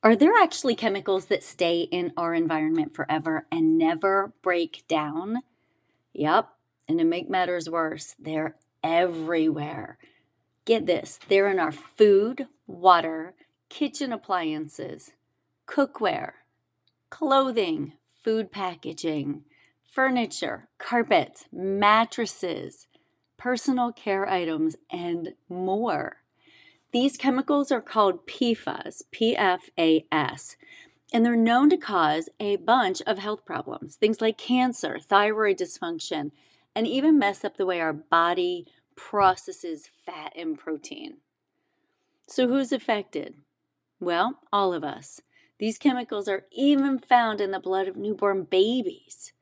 Are 0.00 0.14
there 0.14 0.34
actually 0.40 0.76
chemicals 0.76 1.26
that 1.26 1.42
stay 1.42 1.80
in 1.80 2.12
our 2.16 2.32
environment 2.32 2.94
forever 2.94 3.46
and 3.50 3.76
never 3.76 4.32
break 4.42 4.84
down? 4.86 5.38
Yep. 6.12 6.48
And 6.86 6.98
to 7.00 7.04
make 7.04 7.28
matters 7.28 7.68
worse, 7.68 8.14
they're 8.18 8.54
everywhere. 8.82 9.98
Get 10.64 10.86
this 10.86 11.18
they're 11.28 11.48
in 11.48 11.58
our 11.58 11.72
food, 11.72 12.46
water, 12.66 13.34
kitchen 13.68 14.12
appliances, 14.12 15.12
cookware, 15.66 16.32
clothing, 17.10 17.94
food 18.22 18.52
packaging, 18.52 19.42
furniture, 19.84 20.68
carpets, 20.78 21.46
mattresses, 21.50 22.86
personal 23.36 23.90
care 23.90 24.28
items, 24.28 24.76
and 24.90 25.34
more. 25.48 26.18
These 26.90 27.18
chemicals 27.18 27.70
are 27.70 27.82
called 27.82 28.26
PFAS, 28.26 29.02
PFAS, 29.12 30.56
and 31.12 31.24
they're 31.24 31.36
known 31.36 31.68
to 31.68 31.76
cause 31.76 32.30
a 32.40 32.56
bunch 32.56 33.02
of 33.02 33.18
health 33.18 33.44
problems, 33.44 33.96
things 33.96 34.22
like 34.22 34.38
cancer, 34.38 34.98
thyroid 34.98 35.58
dysfunction, 35.58 36.30
and 36.74 36.86
even 36.86 37.18
mess 37.18 37.44
up 37.44 37.58
the 37.58 37.66
way 37.66 37.78
our 37.78 37.92
body 37.92 38.66
processes 38.96 39.90
fat 40.06 40.32
and 40.34 40.58
protein. 40.58 41.18
So, 42.26 42.48
who's 42.48 42.72
affected? 42.72 43.34
Well, 44.00 44.38
all 44.50 44.72
of 44.72 44.82
us. 44.82 45.20
These 45.58 45.76
chemicals 45.76 46.26
are 46.26 46.46
even 46.52 46.98
found 46.98 47.40
in 47.40 47.50
the 47.50 47.60
blood 47.60 47.88
of 47.88 47.96
newborn 47.96 48.44
babies. 48.44 49.32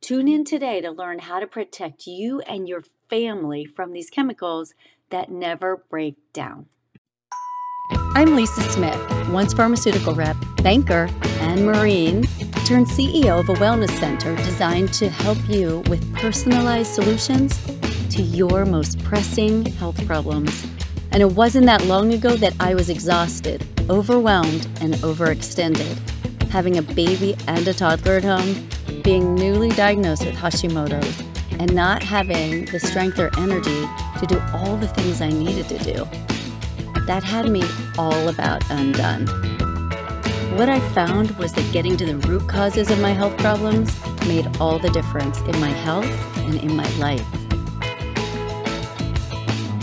Tune 0.00 0.26
in 0.26 0.44
today 0.44 0.80
to 0.80 0.90
learn 0.90 1.20
how 1.20 1.38
to 1.38 1.46
protect 1.46 2.06
you 2.06 2.40
and 2.40 2.68
your 2.68 2.82
family 3.08 3.64
from 3.64 3.92
these 3.92 4.10
chemicals 4.10 4.74
that 5.10 5.30
never 5.30 5.84
break 5.88 6.16
down. 6.32 6.66
I'm 8.12 8.34
Lisa 8.34 8.60
Smith, 8.62 8.98
once 9.30 9.54
pharmaceutical 9.54 10.14
rep, 10.16 10.36
banker, 10.64 11.08
and 11.38 11.64
Marine, 11.64 12.24
turned 12.66 12.88
CEO 12.88 13.38
of 13.38 13.48
a 13.48 13.54
wellness 13.54 13.96
center 14.00 14.34
designed 14.34 14.92
to 14.94 15.08
help 15.08 15.38
you 15.48 15.84
with 15.88 16.12
personalized 16.16 16.92
solutions 16.92 17.56
to 18.10 18.20
your 18.20 18.66
most 18.66 19.02
pressing 19.04 19.64
health 19.64 20.04
problems. 20.08 20.66
And 21.12 21.22
it 21.22 21.32
wasn't 21.32 21.66
that 21.66 21.84
long 21.84 22.12
ago 22.12 22.34
that 22.34 22.52
I 22.58 22.74
was 22.74 22.90
exhausted, 22.90 23.64
overwhelmed, 23.88 24.66
and 24.80 24.94
overextended. 24.94 25.96
Having 26.50 26.78
a 26.78 26.82
baby 26.82 27.36
and 27.46 27.66
a 27.68 27.72
toddler 27.72 28.16
at 28.16 28.24
home, 28.24 28.68
being 29.02 29.36
newly 29.36 29.68
diagnosed 29.68 30.26
with 30.26 30.34
Hashimoto's, 30.34 31.22
and 31.60 31.72
not 31.76 32.02
having 32.02 32.64
the 32.66 32.80
strength 32.80 33.20
or 33.20 33.30
energy 33.38 33.86
to 34.18 34.26
do 34.26 34.42
all 34.52 34.76
the 34.76 34.88
things 34.88 35.20
I 35.20 35.28
needed 35.28 35.68
to 35.68 35.78
do. 35.78 36.29
That 37.06 37.22
had 37.24 37.48
me 37.50 37.62
all 37.98 38.28
about 38.28 38.62
undone. 38.70 39.26
What 40.56 40.68
I 40.68 40.80
found 40.90 41.30
was 41.32 41.52
that 41.54 41.72
getting 41.72 41.96
to 41.96 42.06
the 42.06 42.16
root 42.28 42.48
causes 42.48 42.90
of 42.90 43.00
my 43.00 43.12
health 43.12 43.36
problems 43.38 43.96
made 44.26 44.48
all 44.60 44.78
the 44.78 44.90
difference 44.90 45.40
in 45.40 45.58
my 45.60 45.70
health 45.70 46.10
and 46.38 46.56
in 46.56 46.76
my 46.76 46.88
life. 46.98 47.26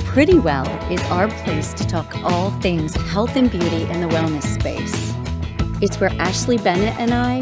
Pretty 0.05 0.39
Well 0.39 0.67
is 0.91 1.01
our 1.11 1.27
place 1.43 1.73
to 1.73 1.85
talk 1.85 2.15
all 2.23 2.51
things 2.59 2.95
health 3.11 3.35
and 3.35 3.49
beauty 3.49 3.83
in 3.83 4.01
the 4.01 4.07
wellness 4.07 4.43
space. 4.59 5.13
It's 5.81 5.99
where 5.99 6.11
Ashley 6.19 6.57
Bennett 6.57 6.99
and 6.99 7.13
I 7.13 7.41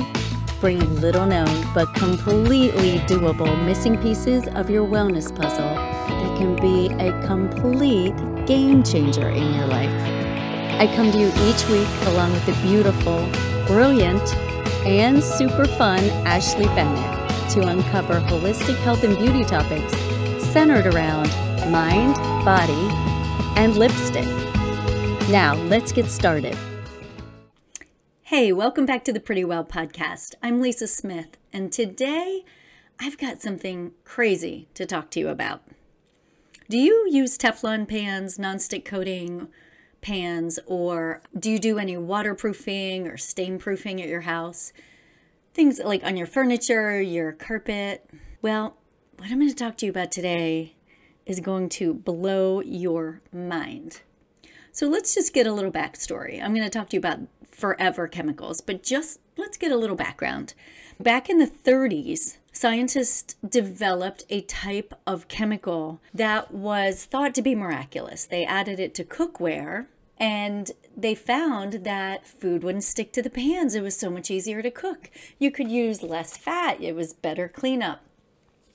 bring 0.59 0.79
little 1.01 1.25
known 1.25 1.67
but 1.73 1.93
completely 1.95 2.99
doable 2.99 3.63
missing 3.65 4.01
pieces 4.01 4.47
of 4.49 4.69
your 4.69 4.85
wellness 4.85 5.35
puzzle 5.35 5.75
that 5.75 6.37
can 6.37 6.55
be 6.57 6.87
a 7.03 7.11
complete 7.25 8.15
game 8.45 8.83
changer 8.83 9.29
in 9.29 9.53
your 9.53 9.65
life. 9.67 9.89
I 10.79 10.91
come 10.95 11.11
to 11.11 11.17
you 11.17 11.27
each 11.27 11.67
week 11.67 11.87
along 12.07 12.31
with 12.33 12.45
the 12.45 12.53
beautiful, 12.61 13.27
brilliant, 13.65 14.35
and 14.85 15.23
super 15.23 15.65
fun 15.65 16.03
Ashley 16.25 16.65
Bennett 16.67 17.51
to 17.51 17.67
uncover 17.67 18.19
holistic 18.19 18.75
health 18.83 19.03
and 19.03 19.17
beauty 19.17 19.43
topics 19.43 19.93
centered 20.51 20.87
around 20.93 21.29
mind, 21.71 22.15
body, 22.45 22.73
and 23.59 23.75
lipstick. 23.75 24.27
Now, 25.29 25.55
let's 25.55 25.91
get 25.91 26.05
started. 26.05 26.55
Hey, 28.21 28.51
welcome 28.51 28.85
back 28.85 29.03
to 29.05 29.13
the 29.13 29.19
Pretty 29.19 29.43
Well 29.43 29.65
podcast. 29.65 30.35
I'm 30.43 30.61
Lisa 30.61 30.87
Smith, 30.87 31.37
and 31.51 31.71
today 31.71 32.43
I've 32.99 33.17
got 33.17 33.41
something 33.41 33.93
crazy 34.03 34.67
to 34.75 34.85
talk 34.85 35.09
to 35.11 35.19
you 35.19 35.29
about. 35.29 35.63
Do 36.67 36.79
you 36.79 37.07
use 37.11 37.37
Teflon 37.37 37.87
pans, 37.87 38.39
nonstick 38.39 38.85
coating 38.85 39.49
pans, 40.01 40.57
or 40.65 41.21
do 41.37 41.51
you 41.51 41.59
do 41.59 41.77
any 41.77 41.95
waterproofing 41.95 43.07
or 43.07 43.17
stain 43.17 43.59
proofing 43.59 44.01
at 44.01 44.09
your 44.09 44.21
house? 44.21 44.73
Things 45.53 45.79
like 45.79 46.03
on 46.03 46.17
your 46.17 46.25
furniture, 46.25 46.99
your 46.99 47.33
carpet. 47.33 48.09
Well, 48.41 48.77
what 49.17 49.29
I'm 49.29 49.37
going 49.37 49.49
to 49.49 49.55
talk 49.55 49.77
to 49.77 49.85
you 49.85 49.91
about 49.91 50.11
today 50.11 50.73
is 51.27 51.39
going 51.39 51.69
to 51.69 51.93
blow 51.93 52.61
your 52.61 53.21
mind. 53.31 54.01
So 54.71 54.87
let's 54.87 55.13
just 55.13 55.35
get 55.35 55.45
a 55.45 55.53
little 55.53 55.71
backstory. 55.71 56.41
I'm 56.41 56.55
going 56.55 56.67
to 56.67 56.69
talk 56.71 56.89
to 56.89 56.95
you 56.95 56.99
about 56.99 57.19
forever 57.51 58.07
chemicals, 58.07 58.59
but 58.59 58.81
just 58.81 59.19
let's 59.37 59.57
get 59.57 59.71
a 59.71 59.77
little 59.77 59.95
background. 59.95 60.55
Back 60.99 61.29
in 61.29 61.37
the 61.37 61.45
30s, 61.45 62.37
scientists 62.55 63.35
developed 63.47 64.23
a 64.29 64.41
type 64.41 64.93
of 65.05 65.27
chemical 65.27 66.01
that 66.13 66.53
was 66.53 67.05
thought 67.05 67.35
to 67.35 67.41
be 67.41 67.55
miraculous. 67.55 68.25
They 68.25 68.45
added 68.45 68.79
it 68.79 68.93
to 68.95 69.03
cookware 69.03 69.87
and 70.17 70.71
they 70.95 71.13
found 71.13 71.83
that 71.83 72.25
food 72.25 72.63
wouldn't 72.63 72.85
stick 72.85 73.11
to 73.13 73.21
the 73.21 73.29
pans. 73.29 73.75
It 73.75 73.83
was 73.83 73.97
so 73.97 74.09
much 74.09 74.31
easier 74.31 74.61
to 74.61 74.71
cook. 74.71 75.11
You 75.37 75.51
could 75.51 75.69
use 75.69 76.01
less 76.01 76.37
fat, 76.37 76.81
it 76.81 76.95
was 76.95 77.13
better 77.13 77.49
cleanup. 77.49 78.01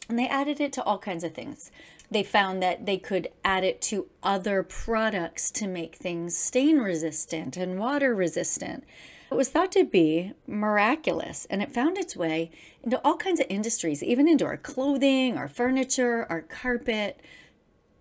And 0.09 0.19
they 0.19 0.29
added 0.29 0.61
it 0.61 0.73
to 0.75 0.83
all 0.83 0.99
kinds 0.99 1.25
of 1.25 1.33
things 1.33 1.71
they 2.11 2.23
found 2.23 2.63
that 2.63 2.87
they 2.87 2.99
could 2.99 3.29
add 3.45 3.65
it 3.65 3.81
to 3.81 4.09
other 4.23 4.63
products 4.63 5.51
to 5.53 5.67
make 5.67 5.95
things 5.95 6.37
stain 6.37 6.79
resistant 6.79 7.57
and 7.57 7.79
water 7.79 8.15
resistant. 8.15 8.85
It 9.31 9.37
was 9.37 9.49
thought 9.49 9.71
to 9.73 9.85
be 9.85 10.33
miraculous 10.49 11.47
and 11.49 11.63
it 11.63 11.73
found 11.73 11.97
its 11.97 12.17
way 12.17 12.51
into 12.83 13.01
all 13.05 13.17
kinds 13.17 13.39
of 13.39 13.47
industries, 13.49 14.03
even 14.03 14.27
into 14.27 14.45
our 14.45 14.57
clothing, 14.57 15.37
our 15.37 15.47
furniture, 15.47 16.27
our 16.29 16.43
carpet, 16.43 17.21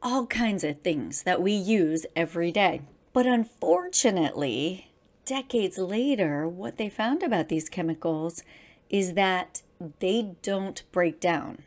all 0.01 0.25
kinds 0.25 0.63
of 0.63 0.79
things 0.79 1.23
that 1.23 1.41
we 1.41 1.51
use 1.51 2.07
every 2.15 2.51
day. 2.51 2.81
But 3.13 3.27
unfortunately, 3.27 4.91
decades 5.25 5.77
later, 5.77 6.47
what 6.47 6.77
they 6.77 6.89
found 6.89 7.21
about 7.21 7.49
these 7.49 7.69
chemicals 7.69 8.43
is 8.89 9.13
that 9.13 9.61
they 9.99 10.35
don't 10.41 10.81
break 10.91 11.19
down. 11.19 11.63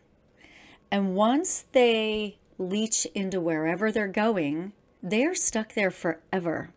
And 0.91 1.15
once 1.15 1.65
they 1.73 2.39
leach 2.59 3.06
into 3.15 3.41
wherever 3.41 3.93
they're 3.93 4.09
going, 4.09 4.73
they're 5.03 5.34
stuck 5.34 5.75
there 5.75 5.91
forever. 5.91 6.71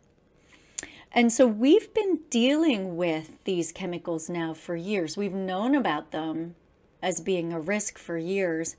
And 1.16 1.32
so 1.32 1.48
we've 1.48 1.94
been 1.94 2.20
dealing 2.30 2.98
with 2.98 3.42
these 3.46 3.72
chemicals 3.72 4.30
now 4.30 4.54
for 4.54 4.76
years. 4.76 5.16
We've 5.16 5.34
known 5.34 5.74
about 5.74 6.12
them 6.12 6.56
as 7.02 7.22
being 7.22 7.54
a 7.54 7.60
risk 7.60 7.98
for 7.98 8.18
years 8.18 8.76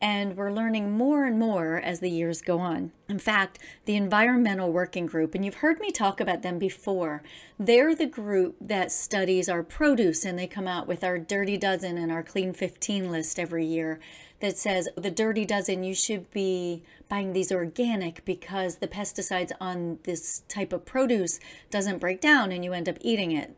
and 0.00 0.36
we're 0.36 0.52
learning 0.52 0.90
more 0.90 1.24
and 1.24 1.38
more 1.38 1.76
as 1.76 2.00
the 2.00 2.10
years 2.10 2.42
go 2.42 2.58
on. 2.58 2.90
In 3.08 3.20
fact, 3.20 3.60
the 3.84 3.94
Environmental 3.94 4.72
Working 4.72 5.06
Group, 5.06 5.32
and 5.32 5.44
you've 5.44 5.56
heard 5.56 5.78
me 5.78 5.92
talk 5.92 6.20
about 6.20 6.42
them 6.42 6.58
before, 6.58 7.22
they're 7.56 7.94
the 7.94 8.06
group 8.06 8.56
that 8.60 8.90
studies 8.90 9.48
our 9.48 9.62
produce 9.62 10.24
and 10.24 10.36
they 10.36 10.48
come 10.48 10.66
out 10.66 10.88
with 10.88 11.04
our 11.04 11.18
Dirty 11.18 11.56
Dozen 11.56 11.98
and 11.98 12.10
our 12.10 12.24
Clean 12.24 12.52
15 12.52 13.12
list 13.12 13.38
every 13.38 13.64
year 13.64 14.00
that 14.42 14.58
says 14.58 14.88
the 14.96 15.10
Dirty 15.10 15.46
Dozen, 15.46 15.84
you 15.84 15.94
should 15.94 16.30
be 16.32 16.82
buying 17.08 17.32
these 17.32 17.52
organic 17.52 18.24
because 18.24 18.76
the 18.76 18.88
pesticides 18.88 19.52
on 19.60 20.00
this 20.02 20.42
type 20.48 20.72
of 20.72 20.84
produce 20.84 21.38
doesn't 21.70 21.98
break 21.98 22.20
down 22.20 22.50
and 22.50 22.64
you 22.64 22.72
end 22.72 22.88
up 22.88 22.98
eating 23.00 23.30
it. 23.30 23.56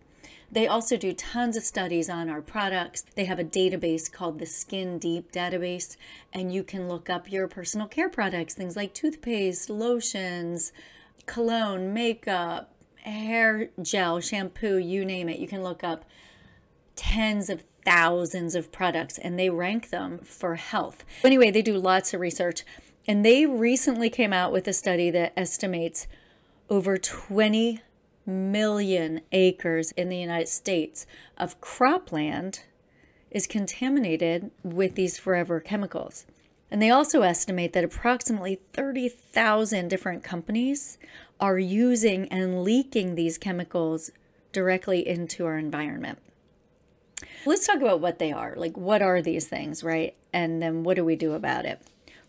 They 0.52 0.68
also 0.68 0.98
do 0.98 1.14
tons 1.14 1.56
of 1.56 1.64
studies 1.64 2.10
on 2.10 2.28
our 2.28 2.42
products. 2.42 3.04
They 3.16 3.24
have 3.24 3.38
a 3.38 3.44
database 3.44 4.12
called 4.12 4.38
the 4.38 4.46
Skin 4.46 4.98
Deep 4.98 5.32
database, 5.32 5.96
and 6.32 6.52
you 6.54 6.62
can 6.62 6.86
look 6.86 7.08
up 7.08 7.32
your 7.32 7.48
personal 7.48 7.88
care 7.88 8.10
products, 8.10 8.54
things 8.54 8.76
like 8.76 8.92
toothpaste, 8.92 9.70
lotions, 9.70 10.70
cologne, 11.24 11.94
makeup, 11.94 12.72
hair 12.96 13.70
gel, 13.80 14.20
shampoo, 14.20 14.76
you 14.76 15.04
name 15.04 15.30
it. 15.30 15.38
You 15.38 15.48
can 15.48 15.62
look 15.62 15.82
up 15.82 16.04
tens 16.94 17.48
of 17.48 17.64
thousands 17.84 18.54
of 18.54 18.72
products 18.72 19.18
and 19.18 19.38
they 19.38 19.50
rank 19.50 19.90
them 19.90 20.18
for 20.18 20.56
health. 20.56 21.04
Anyway, 21.22 21.50
they 21.50 21.62
do 21.62 21.78
lots 21.78 22.14
of 22.14 22.20
research 22.20 22.64
and 23.06 23.24
they 23.24 23.44
recently 23.46 24.08
came 24.08 24.32
out 24.32 24.52
with 24.52 24.66
a 24.66 24.72
study 24.72 25.10
that 25.10 25.32
estimates 25.36 26.06
over 26.70 26.96
20 26.96 27.80
million 28.26 29.20
acres 29.32 29.92
in 29.92 30.08
the 30.08 30.16
United 30.16 30.48
States 30.48 31.06
of 31.36 31.60
cropland 31.60 32.60
is 33.30 33.46
contaminated 33.46 34.50
with 34.62 34.94
these 34.94 35.18
forever 35.18 35.60
chemicals. 35.60 36.24
And 36.70 36.80
they 36.80 36.90
also 36.90 37.22
estimate 37.22 37.72
that 37.74 37.84
approximately 37.84 38.60
30,000 38.72 39.88
different 39.88 40.24
companies 40.24 40.98
are 41.38 41.58
using 41.58 42.26
and 42.28 42.64
leaking 42.64 43.14
these 43.14 43.38
chemicals 43.38 44.10
directly 44.52 45.06
into 45.06 45.44
our 45.44 45.58
environment. 45.58 46.18
Let's 47.46 47.66
talk 47.66 47.76
about 47.76 48.00
what 48.00 48.18
they 48.18 48.32
are. 48.32 48.54
Like, 48.56 48.76
what 48.76 49.02
are 49.02 49.22
these 49.22 49.46
things, 49.48 49.84
right? 49.84 50.14
And 50.32 50.62
then 50.62 50.82
what 50.82 50.96
do 50.96 51.04
we 51.04 51.16
do 51.16 51.32
about 51.32 51.64
it? 51.64 51.80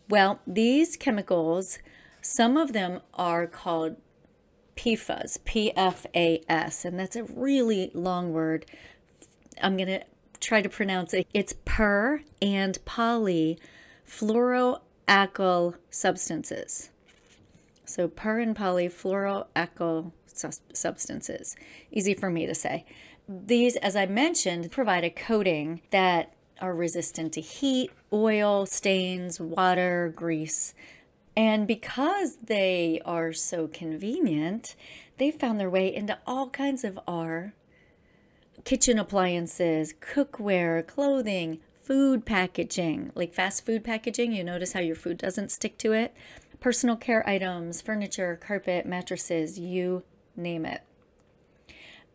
Well, 0.10 0.40
these 0.46 0.96
chemicals, 0.96 1.80
some 2.22 2.58
of 2.58 2.74
them 2.74 3.02
are 3.14 3.48
called 3.48 3.98
PFAS, 4.76 5.44
P 5.46 5.72
F 5.76 6.06
A 6.14 6.42
S, 6.50 6.86
and 6.86 7.00
that's 7.00 7.16
a 7.16 7.24
really 7.24 7.92
long 7.94 8.34
word. 8.34 8.66
I'm 9.62 9.78
going 9.78 9.88
to 9.88 10.04
try 10.40 10.62
to 10.62 10.70
pronounce 10.70 11.14
it. 11.14 11.28
It's 11.34 11.56
per 11.64 12.22
and 12.42 12.78
poly 12.84 13.58
fluoroalkyl 14.08 15.76
substances. 15.90 16.90
So 17.86 18.08
per 18.08 18.40
and 18.40 18.56
poly 18.56 18.90
fluoroalkyl 18.90 20.12
substances. 20.74 21.56
Easy 21.92 22.14
for 22.14 22.30
me 22.30 22.46
to 22.46 22.54
say. 22.54 22.86
These, 23.28 23.76
as 23.78 23.96
I 23.96 24.06
mentioned, 24.06 24.72
provide 24.72 25.04
a 25.04 25.10
coating 25.10 25.82
that 25.90 26.34
are 26.62 26.74
resistant 26.74 27.34
to 27.34 27.42
heat, 27.42 27.92
oil, 28.14 28.66
stains, 28.66 29.40
water, 29.40 30.14
grease. 30.16 30.74
And 31.36 31.68
because 31.68 32.38
they 32.38 33.02
are 33.04 33.34
so 33.34 33.68
convenient, 33.68 34.76
they 35.18 35.32
found 35.32 35.60
their 35.60 35.70
way 35.70 35.94
into 35.94 36.18
all 36.26 36.50
kinds 36.50 36.84
of 36.84 37.00
our 37.08 37.54
kitchen 38.64 38.98
appliances, 38.98 39.94
cookware, 40.00 40.86
clothing, 40.86 41.60
food 41.82 42.26
packaging, 42.26 43.12
like 43.16 43.34
fast 43.34 43.66
food 43.66 43.84
packaging. 43.84 44.32
You 44.32 44.44
notice 44.44 44.74
how 44.74 44.80
your 44.80 44.96
food 44.96 45.18
doesn't 45.18 45.52
stick 45.52 45.78
to 45.80 45.92
it. 45.92 46.14
Personal 46.60 46.96
care 46.96 47.28
items, 47.28 47.82
furniture, 47.82 48.40
carpet, 48.42 48.86
mattresses, 48.86 49.60
you 49.60 50.04
name 50.36 50.66
it. 50.66 50.82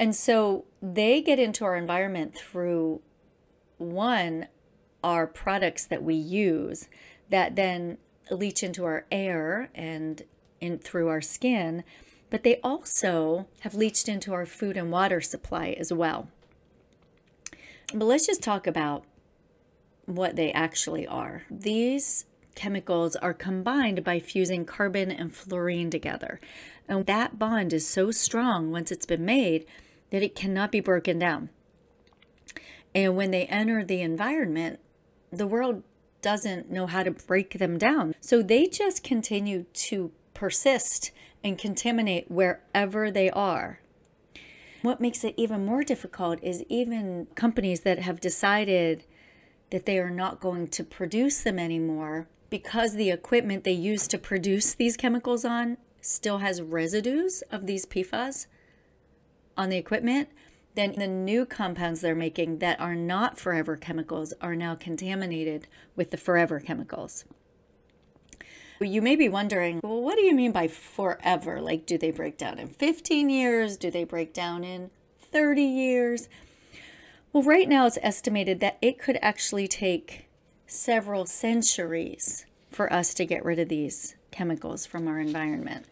And 0.00 0.16
so 0.16 0.64
they 0.80 1.20
get 1.20 1.38
into 1.38 1.62
our 1.62 1.76
environment 1.76 2.34
through 2.34 3.02
one, 3.76 4.46
our 5.04 5.26
products 5.26 5.84
that 5.84 6.02
we 6.02 6.14
use 6.14 6.88
that 7.28 7.54
then 7.54 7.98
leach 8.30 8.62
into 8.62 8.86
our 8.86 9.04
air 9.12 9.68
and 9.74 10.22
in 10.58 10.78
through 10.78 11.08
our 11.08 11.20
skin, 11.20 11.84
but 12.30 12.44
they 12.44 12.56
also 12.64 13.46
have 13.60 13.74
leached 13.74 14.08
into 14.08 14.32
our 14.32 14.46
food 14.46 14.78
and 14.78 14.90
water 14.90 15.20
supply 15.20 15.76
as 15.78 15.92
well. 15.92 16.28
But 17.92 18.06
let's 18.06 18.26
just 18.26 18.42
talk 18.42 18.66
about 18.66 19.04
what 20.06 20.34
they 20.34 20.50
actually 20.52 21.06
are. 21.06 21.42
These 21.50 22.24
chemicals 22.54 23.16
are 23.16 23.34
combined 23.34 24.02
by 24.02 24.18
fusing 24.18 24.64
carbon 24.64 25.10
and 25.10 25.34
fluorine 25.34 25.90
together. 25.90 26.40
And 26.88 27.04
that 27.04 27.38
bond 27.38 27.74
is 27.74 27.86
so 27.86 28.10
strong 28.10 28.72
once 28.72 28.90
it's 28.90 29.06
been 29.06 29.26
made 29.26 29.66
that 30.10 30.22
it 30.22 30.34
cannot 30.34 30.72
be 30.72 30.80
broken 30.80 31.18
down. 31.18 31.50
And 32.94 33.16
when 33.16 33.30
they 33.30 33.46
enter 33.46 33.84
the 33.84 34.00
environment, 34.00 34.80
the 35.32 35.46
world 35.46 35.82
doesn't 36.22 36.70
know 36.70 36.86
how 36.86 37.02
to 37.02 37.10
break 37.10 37.58
them 37.58 37.78
down. 37.78 38.14
So 38.20 38.42
they 38.42 38.66
just 38.66 39.04
continue 39.04 39.64
to 39.72 40.12
persist 40.34 41.12
and 41.42 41.58
contaminate 41.58 42.30
wherever 42.30 43.10
they 43.10 43.30
are. 43.30 43.80
What 44.82 45.00
makes 45.00 45.24
it 45.24 45.34
even 45.36 45.66
more 45.66 45.84
difficult 45.84 46.42
is 46.42 46.64
even 46.68 47.26
companies 47.34 47.80
that 47.80 47.98
have 48.00 48.20
decided 48.20 49.04
that 49.70 49.86
they 49.86 49.98
are 49.98 50.10
not 50.10 50.40
going 50.40 50.68
to 50.68 50.84
produce 50.84 51.42
them 51.42 51.58
anymore 51.58 52.26
because 52.48 52.94
the 52.94 53.10
equipment 53.10 53.64
they 53.64 53.72
use 53.72 54.08
to 54.08 54.18
produce 54.18 54.74
these 54.74 54.96
chemicals 54.96 55.44
on 55.44 55.76
still 56.00 56.38
has 56.38 56.62
residues 56.62 57.42
of 57.52 57.66
these 57.66 57.86
PFAS 57.86 58.46
on 59.60 59.68
the 59.68 59.76
equipment, 59.76 60.30
then 60.74 60.94
the 60.96 61.06
new 61.06 61.44
compounds 61.44 62.00
they're 62.00 62.14
making 62.14 62.60
that 62.60 62.80
are 62.80 62.94
not 62.94 63.38
forever 63.38 63.76
chemicals 63.76 64.32
are 64.40 64.56
now 64.56 64.74
contaminated 64.74 65.66
with 65.94 66.10
the 66.10 66.16
forever 66.16 66.60
chemicals. 66.60 67.26
You 68.80 69.02
may 69.02 69.16
be 69.16 69.28
wondering, 69.28 69.80
well, 69.84 70.00
what 70.00 70.16
do 70.16 70.22
you 70.22 70.34
mean 70.34 70.52
by 70.52 70.66
forever? 70.66 71.60
Like, 71.60 71.84
do 71.84 71.98
they 71.98 72.10
break 72.10 72.38
down 72.38 72.58
in 72.58 72.68
15 72.68 73.28
years? 73.28 73.76
Do 73.76 73.90
they 73.90 74.04
break 74.04 74.32
down 74.32 74.64
in 74.64 74.90
30 75.30 75.62
years? 75.62 76.30
Well, 77.34 77.42
right 77.42 77.68
now 77.68 77.84
it's 77.84 77.98
estimated 78.00 78.60
that 78.60 78.78
it 78.80 78.98
could 78.98 79.18
actually 79.20 79.68
take 79.68 80.30
several 80.66 81.26
centuries 81.26 82.46
for 82.70 82.90
us 82.90 83.12
to 83.14 83.26
get 83.26 83.44
rid 83.44 83.58
of 83.58 83.68
these 83.68 84.14
chemicals 84.30 84.86
from 84.86 85.06
our 85.06 85.20
environment. 85.20 85.84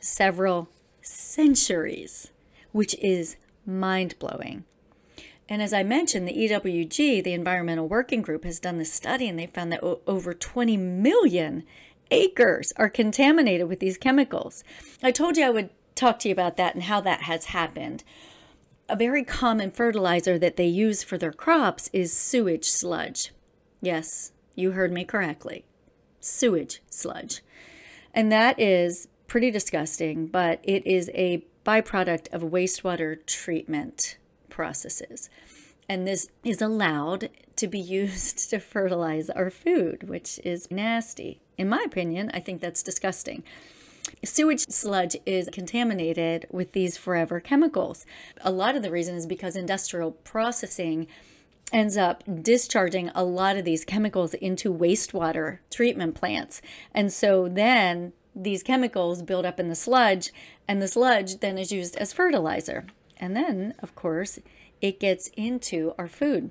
Several 0.00 0.68
centuries, 1.00 2.31
which 2.72 2.94
is 2.96 3.36
mind 3.64 4.18
blowing. 4.18 4.64
And 5.48 5.62
as 5.62 5.72
I 5.72 5.82
mentioned, 5.82 6.26
the 6.26 6.32
EWG, 6.32 7.22
the 7.22 7.32
Environmental 7.32 7.88
Working 7.88 8.22
Group, 8.22 8.44
has 8.44 8.58
done 8.58 8.78
this 8.78 8.92
study 8.92 9.28
and 9.28 9.38
they 9.38 9.46
found 9.46 9.70
that 9.72 9.82
over 9.82 10.34
20 10.34 10.76
million 10.76 11.64
acres 12.10 12.72
are 12.76 12.88
contaminated 12.88 13.68
with 13.68 13.80
these 13.80 13.98
chemicals. 13.98 14.64
I 15.02 15.10
told 15.10 15.36
you 15.36 15.44
I 15.44 15.50
would 15.50 15.70
talk 15.94 16.18
to 16.20 16.28
you 16.28 16.32
about 16.32 16.56
that 16.56 16.74
and 16.74 16.84
how 16.84 17.00
that 17.02 17.22
has 17.22 17.46
happened 17.46 18.02
a 18.92 18.96
very 18.96 19.24
common 19.24 19.70
fertilizer 19.70 20.38
that 20.38 20.56
they 20.56 20.66
use 20.66 21.02
for 21.02 21.16
their 21.16 21.32
crops 21.32 21.88
is 21.94 22.12
sewage 22.12 22.68
sludge. 22.68 23.32
Yes, 23.80 24.32
you 24.54 24.72
heard 24.72 24.92
me 24.92 25.04
correctly. 25.04 25.64
Sewage 26.20 26.82
sludge. 26.90 27.42
And 28.12 28.30
that 28.30 28.60
is 28.60 29.08
pretty 29.26 29.50
disgusting, 29.50 30.26
but 30.26 30.60
it 30.62 30.86
is 30.86 31.10
a 31.14 31.42
byproduct 31.64 32.32
of 32.32 32.42
wastewater 32.42 33.24
treatment 33.26 34.16
processes. 34.48 35.30
And 35.88 36.06
this 36.06 36.28
is 36.44 36.62
allowed 36.62 37.30
to 37.56 37.66
be 37.66 37.78
used 38.00 38.50
to 38.50 38.58
fertilize 38.58 39.30
our 39.30 39.50
food, 39.50 40.08
which 40.08 40.40
is 40.44 40.70
nasty. 40.70 41.40
In 41.58 41.68
my 41.68 41.82
opinion, 41.84 42.30
I 42.34 42.40
think 42.40 42.60
that's 42.60 42.82
disgusting. 42.82 43.42
Sewage 44.24 44.66
sludge 44.68 45.16
is 45.24 45.48
contaminated 45.52 46.46
with 46.50 46.72
these 46.72 46.96
forever 46.96 47.40
chemicals. 47.40 48.04
A 48.40 48.50
lot 48.50 48.74
of 48.74 48.82
the 48.82 48.90
reason 48.90 49.14
is 49.14 49.26
because 49.26 49.54
industrial 49.54 50.12
processing 50.12 51.06
ends 51.72 51.96
up 51.96 52.22
discharging 52.42 53.10
a 53.14 53.24
lot 53.24 53.56
of 53.56 53.64
these 53.64 53.84
chemicals 53.84 54.34
into 54.34 54.72
wastewater 54.72 55.58
treatment 55.70 56.14
plants. 56.14 56.60
And 56.94 57.12
so 57.12 57.48
then 57.48 58.12
these 58.34 58.62
chemicals 58.62 59.22
build 59.22 59.44
up 59.44 59.60
in 59.60 59.68
the 59.68 59.74
sludge, 59.74 60.32
and 60.66 60.80
the 60.80 60.88
sludge 60.88 61.40
then 61.40 61.58
is 61.58 61.72
used 61.72 61.96
as 61.96 62.12
fertilizer. 62.12 62.86
And 63.18 63.36
then, 63.36 63.74
of 63.80 63.94
course, 63.94 64.38
it 64.80 64.98
gets 64.98 65.28
into 65.36 65.94
our 65.98 66.08
food. 66.08 66.50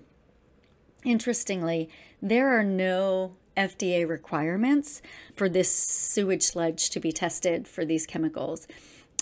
Interestingly, 1.04 1.90
there 2.22 2.58
are 2.58 2.64
no 2.64 3.34
FDA 3.58 4.08
requirements 4.08 5.02
for 5.36 5.50
this 5.50 5.72
sewage 5.74 6.44
sludge 6.44 6.90
to 6.92 7.00
be 7.00 7.12
tested 7.12 7.68
for 7.68 7.84
these 7.84 8.06
chemicals, 8.06 8.68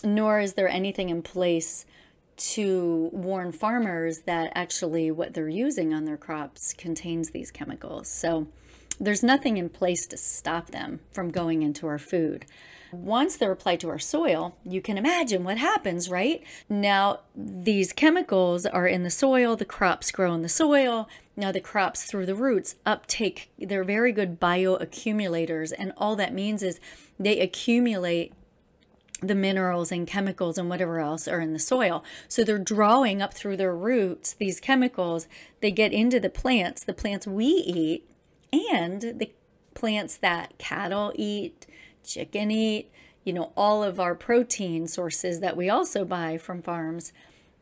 nor 0.03 0.39
is 0.39 0.53
there 0.53 0.69
anything 0.69 1.09
in 1.09 1.21
place 1.21 1.85
to 2.37 3.09
warn 3.11 3.51
farmers 3.51 4.19
that 4.19 4.51
actually 4.55 5.11
what 5.11 5.33
they're 5.33 5.49
using 5.49 5.93
on 5.93 6.05
their 6.05 6.17
crops 6.17 6.73
contains 6.73 7.31
these 7.31 7.51
chemicals. 7.51 8.07
So 8.07 8.47
there's 8.99 9.23
nothing 9.23 9.57
in 9.57 9.69
place 9.69 10.05
to 10.07 10.17
stop 10.17 10.71
them 10.71 10.99
from 11.11 11.31
going 11.31 11.61
into 11.61 11.87
our 11.87 11.99
food. 11.99 12.45
Once 12.91 13.37
they're 13.37 13.51
applied 13.51 13.79
to 13.79 13.89
our 13.89 13.99
soil, 13.99 14.57
you 14.63 14.81
can 14.81 14.97
imagine 14.97 15.43
what 15.43 15.59
happens, 15.59 16.09
right? 16.09 16.43
Now, 16.67 17.19
these 17.35 17.93
chemicals 17.93 18.65
are 18.65 18.87
in 18.87 19.03
the 19.03 19.11
soil, 19.11 19.55
the 19.55 19.65
crops 19.65 20.11
grow 20.11 20.33
in 20.33 20.41
the 20.41 20.49
soil. 20.49 21.07
Now, 21.37 21.51
the 21.51 21.61
crops 21.61 22.03
through 22.03 22.25
the 22.25 22.35
roots 22.35 22.75
uptake, 22.85 23.51
they're 23.59 23.83
very 23.83 24.11
good 24.11 24.39
bioaccumulators. 24.39 25.71
And 25.77 25.93
all 25.97 26.15
that 26.15 26.33
means 26.33 26.63
is 26.63 26.79
they 27.19 27.39
accumulate 27.39 28.33
the 29.21 29.35
minerals 29.35 29.91
and 29.91 30.07
chemicals 30.07 30.57
and 30.57 30.69
whatever 30.69 30.99
else 30.99 31.27
are 31.27 31.41
in 31.41 31.53
the 31.53 31.59
soil. 31.59 32.03
So 32.27 32.43
they're 32.43 32.57
drawing 32.57 33.21
up 33.21 33.33
through 33.33 33.57
their 33.57 33.75
roots 33.75 34.33
these 34.33 34.59
chemicals. 34.59 35.27
They 35.61 35.71
get 35.71 35.93
into 35.93 36.19
the 36.19 36.29
plants, 36.29 36.83
the 36.83 36.93
plants 36.93 37.27
we 37.27 37.45
eat, 37.45 38.08
and 38.51 39.01
the 39.01 39.31
plants 39.73 40.17
that 40.17 40.57
cattle 40.57 41.13
eat, 41.15 41.65
chicken 42.03 42.51
eat, 42.51 42.91
you 43.23 43.33
know, 43.33 43.51
all 43.55 43.83
of 43.83 43.99
our 43.99 44.15
protein 44.15 44.87
sources 44.87 45.39
that 45.39 45.57
we 45.57 45.69
also 45.69 46.05
buy 46.05 46.37
from 46.37 46.61
farms, 46.61 47.13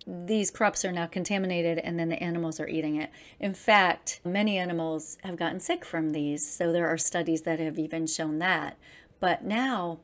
these 0.08 0.50
crops 0.50 0.86
are 0.86 0.92
now 0.92 1.06
contaminated 1.06 1.80
and 1.80 2.00
then 2.00 2.08
the 2.08 2.24
animals 2.24 2.60
are 2.60 2.68
eating 2.68 2.96
it. 2.96 3.12
In 3.40 3.54
fact, 3.54 4.22
many 4.24 4.58
animals 4.58 5.18
have 5.24 5.36
gotten 5.36 5.60
sick 5.60 5.84
from 5.84 6.12
these. 6.12 6.50
So 6.50 6.72
there 6.72 6.88
are 6.88 6.98
studies 6.98 7.42
that 7.42 7.60
have 7.60 7.78
even 7.78 8.08
shown 8.08 8.40
that. 8.40 8.78
But 9.20 9.44
now 9.44 10.00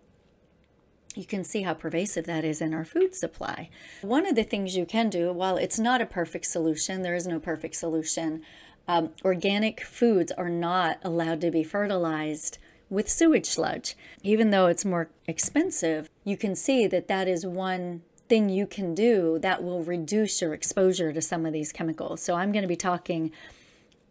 you 1.15 1.25
can 1.25 1.43
see 1.43 1.61
how 1.61 1.73
pervasive 1.73 2.25
that 2.25 2.43
is 2.43 2.59
in 2.59 2.73
our 2.73 2.83
food 2.83 3.15
supply. 3.15 3.69
One 4.01 4.25
of 4.25 4.35
the 4.35 4.43
things 4.43 4.75
you 4.75 4.85
can 4.85 5.09
do, 5.09 5.31
while 5.31 5.57
it's 5.57 5.79
not 5.79 6.01
a 6.01 6.05
perfect 6.05 6.47
solution, 6.47 7.01
there 7.01 7.15
is 7.15 7.27
no 7.27 7.39
perfect 7.39 7.75
solution, 7.75 8.41
um, 8.87 9.11
organic 9.23 9.81
foods 9.81 10.31
are 10.31 10.49
not 10.49 10.99
allowed 11.03 11.41
to 11.41 11.51
be 11.51 11.63
fertilized 11.63 12.57
with 12.89 13.09
sewage 13.09 13.45
sludge. 13.45 13.95
Even 14.21 14.51
though 14.51 14.67
it's 14.67 14.85
more 14.85 15.09
expensive, 15.27 16.09
you 16.23 16.37
can 16.37 16.55
see 16.55 16.87
that 16.87 17.07
that 17.07 17.27
is 17.27 17.45
one 17.45 18.01
thing 18.29 18.49
you 18.49 18.67
can 18.67 18.93
do 18.93 19.39
that 19.39 19.63
will 19.63 19.83
reduce 19.83 20.41
your 20.41 20.53
exposure 20.53 21.11
to 21.11 21.21
some 21.21 21.45
of 21.45 21.53
these 21.53 21.71
chemicals. 21.71 22.21
So 22.21 22.35
I'm 22.35 22.51
going 22.51 22.63
to 22.63 22.67
be 22.67 22.75
talking 22.75 23.31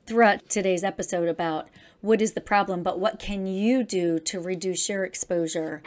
throughout 0.07 0.49
today's 0.49 0.85
episode 0.85 1.29
about 1.29 1.69
what 2.01 2.21
is 2.21 2.33
the 2.33 2.41
problem, 2.41 2.83
but 2.83 2.99
what 2.99 3.19
can 3.19 3.47
you 3.47 3.85
do 3.85 4.19
to 4.19 4.41
reduce 4.41 4.89
your 4.89 5.05
exposure 5.05 5.83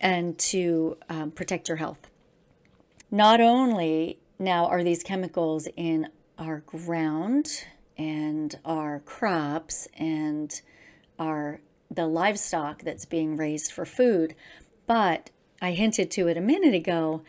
and 0.00 0.38
to 0.38 0.96
um, 1.08 1.30
protect 1.30 1.68
your 1.68 1.76
health. 1.76 2.10
Not 3.10 3.40
only 3.40 4.18
now 4.38 4.66
are 4.66 4.82
these 4.82 5.02
chemicals 5.02 5.68
in 5.76 6.08
our 6.38 6.60
ground 6.60 7.64
and 8.00 8.58
our 8.64 9.00
crops 9.00 9.86
and 9.94 10.62
our 11.18 11.60
the 11.90 12.06
livestock 12.06 12.82
that's 12.82 13.04
being 13.04 13.36
raised 13.36 13.70
for 13.70 13.84
food, 13.84 14.34
but 14.86 15.28
I 15.60 15.72
hinted 15.72 16.10
to 16.12 16.26
it 16.26 16.38
a 16.38 16.40
minute 16.40 16.72
ago. 16.72 17.22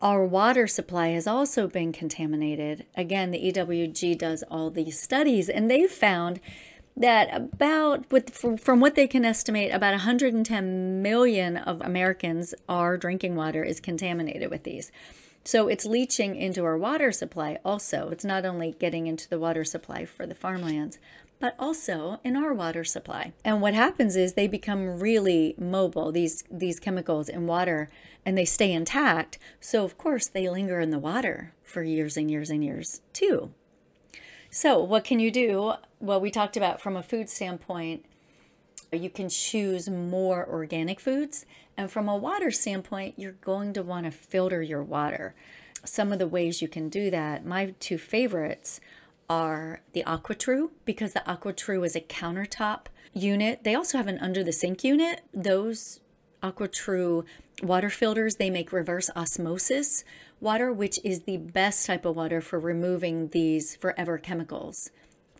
Our 0.00 0.24
water 0.24 0.66
supply 0.66 1.08
has 1.08 1.26
also 1.26 1.66
been 1.66 1.92
contaminated. 1.92 2.86
Again, 2.94 3.30
the 3.30 3.52
EWG 3.52 4.16
does 4.16 4.42
all 4.50 4.70
these 4.70 4.98
studies, 4.98 5.50
and 5.50 5.70
they've 5.70 5.90
found 5.90 6.40
that 6.96 7.34
about 7.34 8.10
with 8.10 8.30
from 8.30 8.80
what 8.80 8.94
they 8.94 9.08
can 9.08 9.24
estimate 9.24 9.70
about 9.74 9.90
110 9.90 11.02
million 11.02 11.56
of 11.58 11.82
Americans 11.82 12.54
our 12.68 12.96
drinking 12.96 13.34
water 13.34 13.62
is 13.64 13.80
contaminated 13.80 14.48
with 14.48 14.62
these. 14.62 14.90
So 15.44 15.68
it's 15.68 15.84
leaching 15.84 16.36
into 16.36 16.64
our 16.64 16.78
water 16.78 17.12
supply 17.12 17.58
also. 17.64 18.08
It's 18.08 18.24
not 18.24 18.46
only 18.46 18.72
getting 18.72 19.06
into 19.06 19.28
the 19.28 19.38
water 19.38 19.62
supply 19.62 20.06
for 20.06 20.26
the 20.26 20.34
farmlands, 20.34 20.98
but 21.38 21.54
also 21.58 22.18
in 22.24 22.34
our 22.34 22.54
water 22.54 22.84
supply. 22.84 23.34
And 23.44 23.60
what 23.60 23.74
happens 23.74 24.16
is 24.16 24.32
they 24.32 24.48
become 24.48 24.98
really 24.98 25.54
mobile, 25.58 26.10
these 26.12 26.44
these 26.50 26.80
chemicals 26.80 27.28
in 27.28 27.46
water, 27.46 27.90
and 28.24 28.38
they 28.38 28.46
stay 28.46 28.72
intact. 28.72 29.38
So 29.60 29.84
of 29.84 29.98
course 29.98 30.26
they 30.26 30.48
linger 30.48 30.80
in 30.80 30.90
the 30.90 30.98
water 30.98 31.52
for 31.62 31.82
years 31.82 32.16
and 32.16 32.30
years 32.30 32.48
and 32.48 32.64
years 32.64 33.02
too. 33.12 33.52
So, 34.50 34.78
what 34.78 35.02
can 35.02 35.18
you 35.18 35.32
do? 35.32 35.72
Well, 35.98 36.20
we 36.20 36.30
talked 36.30 36.56
about 36.56 36.80
from 36.80 36.96
a 36.96 37.02
food 37.02 37.28
standpoint, 37.28 38.06
you 38.94 39.10
can 39.10 39.28
choose 39.28 39.88
more 39.88 40.46
organic 40.48 41.00
foods. 41.00 41.44
And 41.76 41.90
from 41.90 42.08
a 42.08 42.16
water 42.16 42.50
standpoint, 42.50 43.14
you're 43.18 43.32
going 43.32 43.72
to 43.74 43.82
want 43.82 44.06
to 44.06 44.10
filter 44.10 44.62
your 44.62 44.82
water. 44.82 45.34
Some 45.84 46.12
of 46.12 46.18
the 46.18 46.28
ways 46.28 46.62
you 46.62 46.68
can 46.68 46.88
do 46.88 47.10
that, 47.10 47.44
my 47.44 47.74
two 47.80 47.98
favorites 47.98 48.80
are 49.28 49.80
the 49.92 50.02
AquaTru, 50.04 50.70
because 50.84 51.12
the 51.12 51.22
AquaTru 51.26 51.84
is 51.84 51.96
a 51.96 52.00
countertop 52.00 52.86
unit. 53.12 53.64
They 53.64 53.74
also 53.74 53.98
have 53.98 54.06
an 54.06 54.18
under 54.18 54.42
the 54.44 54.52
sink 54.52 54.84
unit. 54.84 55.22
Those 55.32 56.00
AquaTru 56.42 57.24
water 57.62 57.90
filters, 57.90 58.36
they 58.36 58.50
make 58.50 58.72
reverse 58.72 59.10
osmosis 59.16 60.04
water, 60.40 60.72
which 60.72 61.00
is 61.04 61.22
the 61.22 61.38
best 61.38 61.86
type 61.86 62.04
of 62.04 62.16
water 62.16 62.40
for 62.40 62.58
removing 62.58 63.28
these 63.28 63.76
forever 63.76 64.18
chemicals 64.18 64.90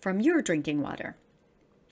from 0.00 0.20
your 0.20 0.40
drinking 0.40 0.80
water. 0.80 1.16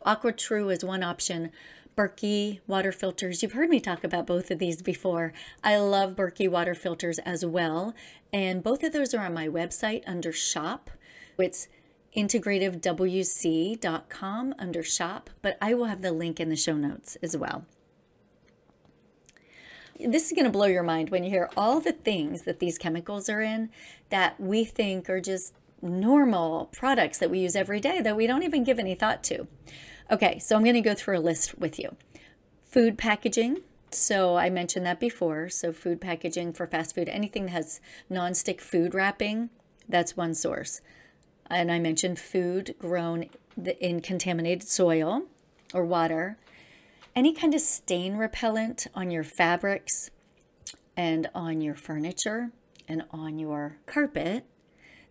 AquaTru 0.06 0.72
is 0.72 0.84
one 0.84 1.02
option. 1.02 1.50
Berkey 1.96 2.60
water 2.66 2.92
filters. 2.92 3.42
You've 3.42 3.52
heard 3.52 3.68
me 3.68 3.80
talk 3.80 4.04
about 4.04 4.26
both 4.26 4.50
of 4.50 4.58
these 4.58 4.82
before. 4.82 5.32
I 5.62 5.76
love 5.76 6.16
Berkey 6.16 6.48
water 6.48 6.74
filters 6.74 7.18
as 7.20 7.44
well. 7.44 7.94
And 8.32 8.62
both 8.62 8.82
of 8.82 8.92
those 8.92 9.14
are 9.14 9.24
on 9.24 9.34
my 9.34 9.48
website 9.48 10.02
under 10.06 10.32
shop. 10.32 10.90
It's 11.38 11.68
integrativewc.com 12.16 14.54
under 14.58 14.82
shop, 14.82 15.30
but 15.42 15.58
I 15.60 15.74
will 15.74 15.84
have 15.86 16.02
the 16.02 16.12
link 16.12 16.40
in 16.40 16.48
the 16.48 16.56
show 16.56 16.76
notes 16.76 17.16
as 17.22 17.36
well 17.36 17.66
this 20.08 20.26
is 20.26 20.32
going 20.32 20.44
to 20.44 20.50
blow 20.50 20.66
your 20.66 20.82
mind 20.82 21.10
when 21.10 21.24
you 21.24 21.30
hear 21.30 21.48
all 21.56 21.80
the 21.80 21.92
things 21.92 22.42
that 22.42 22.58
these 22.58 22.78
chemicals 22.78 23.28
are 23.28 23.40
in 23.40 23.70
that 24.10 24.38
we 24.40 24.64
think 24.64 25.08
are 25.08 25.20
just 25.20 25.54
normal 25.80 26.68
products 26.72 27.18
that 27.18 27.30
we 27.30 27.40
use 27.40 27.56
every 27.56 27.80
day 27.80 28.00
that 28.00 28.16
we 28.16 28.26
don't 28.26 28.42
even 28.42 28.64
give 28.64 28.78
any 28.78 28.94
thought 28.94 29.22
to. 29.24 29.46
Okay, 30.10 30.38
so 30.38 30.56
I'm 30.56 30.62
going 30.62 30.74
to 30.74 30.80
go 30.80 30.94
through 30.94 31.18
a 31.18 31.20
list 31.20 31.58
with 31.58 31.78
you. 31.78 31.96
Food 32.64 32.98
packaging. 32.98 33.58
So 33.90 34.36
I 34.36 34.50
mentioned 34.50 34.86
that 34.86 35.00
before. 35.00 35.48
So 35.48 35.72
food 35.72 36.00
packaging 36.00 36.52
for 36.54 36.66
fast 36.66 36.94
food, 36.94 37.08
anything 37.08 37.46
that 37.46 37.52
has 37.52 37.80
nonstick 38.10 38.60
food 38.60 38.94
wrapping, 38.94 39.50
that's 39.88 40.16
one 40.16 40.34
source. 40.34 40.80
And 41.46 41.70
I 41.70 41.78
mentioned 41.78 42.18
food 42.18 42.74
grown 42.78 43.26
in 43.80 44.00
contaminated 44.00 44.66
soil 44.66 45.24
or 45.74 45.84
water 45.84 46.38
any 47.14 47.32
kind 47.32 47.54
of 47.54 47.60
stain 47.60 48.16
repellent 48.16 48.86
on 48.94 49.10
your 49.10 49.24
fabrics 49.24 50.10
and 50.96 51.28
on 51.34 51.60
your 51.60 51.74
furniture 51.74 52.50
and 52.88 53.04
on 53.10 53.38
your 53.38 53.76
carpet, 53.86 54.44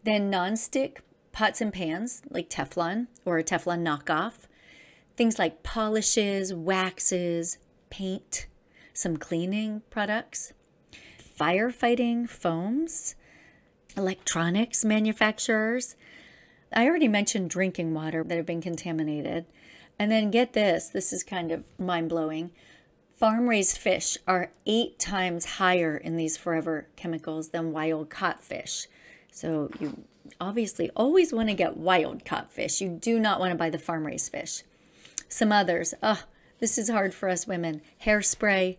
then 0.04 0.30
non-stick 0.30 1.02
pots 1.32 1.62
and 1.62 1.72
pans 1.72 2.22
like 2.30 2.50
Teflon 2.50 3.08
or 3.24 3.38
a 3.38 3.44
Teflon 3.44 3.84
knockoff, 3.84 4.48
things 5.16 5.38
like 5.40 5.64
polishes, 5.64 6.54
waxes, 6.54 7.58
paint, 7.90 8.48
some 8.94 9.18
cleaning 9.18 9.82
products, 9.90 10.54
firefighting 11.40 12.30
foams, 12.30 13.16
electronics 13.98 14.86
manufacturers. 14.86 15.96
I 16.74 16.88
already 16.88 17.08
mentioned 17.08 17.50
drinking 17.50 17.94
water 17.94 18.24
that 18.24 18.36
have 18.38 18.46
been 18.46 18.62
contaminated. 18.62 19.46
And 20.00 20.12
then 20.12 20.32
get 20.32 20.54
this 20.54 20.90
this 20.90 21.14
is 21.14 21.24
kind 21.24 21.52
of 21.52 21.64
mind 21.78 22.10
blowing. 22.10 22.52
Farm 23.16 23.48
raised 23.48 23.78
fish 23.78 24.18
are 24.28 24.52
eight 24.66 24.98
times 24.98 25.46
higher 25.46 25.96
in 25.96 26.16
these 26.16 26.38
forever 26.38 26.88
chemicals 26.96 27.50
than 27.50 27.72
wild 27.72 28.10
caught 28.10 28.40
fish. 28.40 28.88
So 29.32 29.70
you 29.80 30.06
obviously 30.40 30.90
always 30.96 31.32
want 31.32 31.50
to 31.50 31.54
get 31.54 31.78
wild 31.78 32.26
caught 32.26 32.52
fish. 32.52 32.82
You 32.82 32.90
do 32.90 33.20
not 33.20 33.40
want 33.40 33.52
to 33.52 33.58
buy 33.58 33.70
the 33.70 33.78
farm 33.78 34.08
raised 34.08 34.32
fish. 34.32 34.64
Some 35.32 35.54
others. 35.54 35.94
Oh, 36.04 36.26
this 36.60 36.78
is 36.78 36.90
hard 36.90 37.14
for 37.14 37.30
us 37.30 37.48
women. 37.48 37.82
Hairspray, 38.06 38.76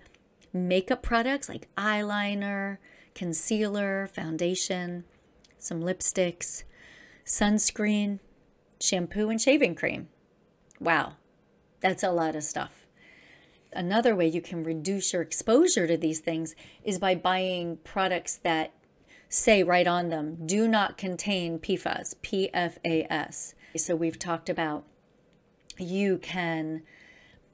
makeup 0.52 1.02
products 1.02 1.48
like 1.48 1.74
eyeliner, 1.76 2.76
concealer, 3.14 4.06
foundation, 4.06 5.04
some 5.58 5.80
lipsticks, 5.80 6.64
sunscreen, 7.24 8.18
shampoo, 8.78 9.30
and 9.30 9.40
shaving 9.40 9.74
cream. 9.74 10.08
Wow, 10.78 11.14
that's 11.80 12.02
a 12.02 12.12
lot 12.12 12.36
of 12.36 12.44
stuff. 12.44 12.86
Another 13.72 14.14
way 14.14 14.28
you 14.28 14.42
can 14.42 14.62
reduce 14.62 15.14
your 15.14 15.22
exposure 15.22 15.86
to 15.86 15.96
these 15.96 16.20
things 16.20 16.54
is 16.84 16.98
by 16.98 17.14
buying 17.14 17.78
products 17.78 18.36
that 18.36 18.74
say 19.30 19.62
right 19.62 19.86
on 19.86 20.10
them, 20.10 20.36
do 20.44 20.68
not 20.68 20.98
contain 20.98 21.58
PFAS, 21.58 22.14
PFAS. 22.22 23.54
So 23.74 23.96
we've 23.96 24.18
talked 24.18 24.50
about 24.50 24.84
you 25.78 26.18
can 26.18 26.82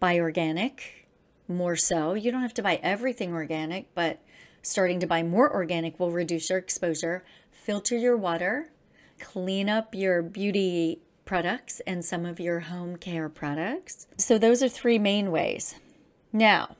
buy 0.01 0.19
organic 0.19 1.07
more 1.49 1.77
so. 1.77 2.15
You 2.15 2.31
don't 2.31 2.43
have 2.43 2.55
to 2.55 2.63
buy 2.63 2.81
everything 2.83 3.33
organic, 3.33 3.93
but 3.95 4.21
starting 4.63 5.01
to 5.01 5.07
buy 5.07 5.23
more 5.23 5.53
organic 5.53 5.99
will 5.99 6.11
reduce 6.11 6.51
your 6.51 6.59
exposure. 6.59 7.25
Filter 7.51 7.97
your 7.97 8.17
water, 8.17 8.71
clean 9.19 9.69
up 9.69 9.95
your 9.95 10.23
beauty 10.23 11.01
products 11.25 11.81
and 11.87 12.05
some 12.05 12.25
of 12.25 12.41
your 12.41 12.61
home 12.61 12.97
care 12.97 13.29
products. 13.29 14.07
So, 14.17 14.39
those 14.39 14.63
are 14.63 14.69
three 14.69 14.99
main 14.99 15.31
ways. 15.31 15.75
Now, 16.33 16.77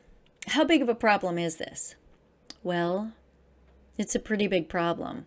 how 0.49 0.65
big 0.65 0.83
of 0.83 0.89
a 0.89 0.95
problem 0.95 1.39
is 1.39 1.57
this? 1.57 1.95
Well, 2.63 3.13
it's 3.97 4.15
a 4.15 4.21
pretty 4.21 4.47
big 4.47 4.69
problem. 4.69 5.27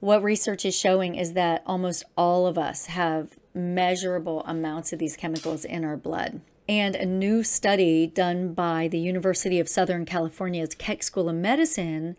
What 0.00 0.22
research 0.22 0.64
is 0.64 0.74
showing 0.74 1.14
is 1.14 1.34
that 1.34 1.62
almost 1.66 2.04
all 2.16 2.46
of 2.46 2.56
us 2.56 2.86
have 2.86 3.38
measurable 3.60 4.42
amounts 4.46 4.92
of 4.92 4.98
these 4.98 5.16
chemicals 5.16 5.64
in 5.64 5.84
our 5.84 5.96
blood. 5.96 6.40
And 6.68 6.94
a 6.94 7.06
new 7.06 7.42
study 7.42 8.06
done 8.06 8.54
by 8.54 8.88
the 8.88 8.98
University 8.98 9.58
of 9.58 9.68
Southern 9.68 10.04
California's 10.04 10.74
Keck 10.74 11.02
School 11.02 11.28
of 11.28 11.36
Medicine 11.36 12.16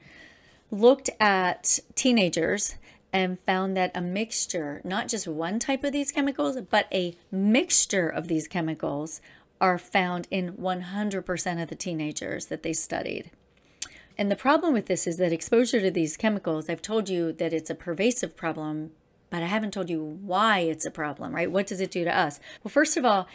looked 0.69 1.09
at 1.19 1.79
teenagers 1.95 2.75
and 3.13 3.39
found 3.39 3.75
that 3.75 3.91
a 3.95 4.01
mixture, 4.01 4.81
not 4.83 5.07
just 5.07 5.27
one 5.27 5.59
type 5.59 5.83
of 5.83 5.91
these 5.91 6.11
chemicals, 6.11 6.57
but 6.69 6.87
a 6.93 7.15
mixture 7.31 8.07
of 8.07 8.27
these 8.27 8.47
chemicals 8.47 9.21
are 9.59 9.77
found 9.77 10.27
in 10.31 10.53
100% 10.53 11.61
of 11.61 11.69
the 11.69 11.75
teenagers 11.75 12.47
that 12.47 12.63
they 12.63 12.73
studied. 12.73 13.29
And 14.17 14.31
the 14.31 14.35
problem 14.35 14.73
with 14.73 14.87
this 14.87 15.07
is 15.07 15.17
that 15.17 15.31
exposure 15.31 15.81
to 15.81 15.91
these 15.91 16.17
chemicals, 16.17 16.69
I've 16.69 16.81
told 16.81 17.09
you 17.09 17.31
that 17.33 17.53
it's 17.53 17.69
a 17.69 17.75
pervasive 17.75 18.35
problem, 18.35 18.91
but 19.31 19.41
I 19.41 19.47
haven't 19.47 19.71
told 19.71 19.89
you 19.89 20.19
why 20.21 20.59
it's 20.59 20.85
a 20.85 20.91
problem, 20.91 21.33
right? 21.33 21.49
What 21.49 21.65
does 21.65 21.81
it 21.81 21.89
do 21.89 22.03
to 22.03 22.15
us? 22.15 22.39
Well, 22.63 22.69
first 22.69 22.97
of 22.97 23.05
all, 23.05 23.27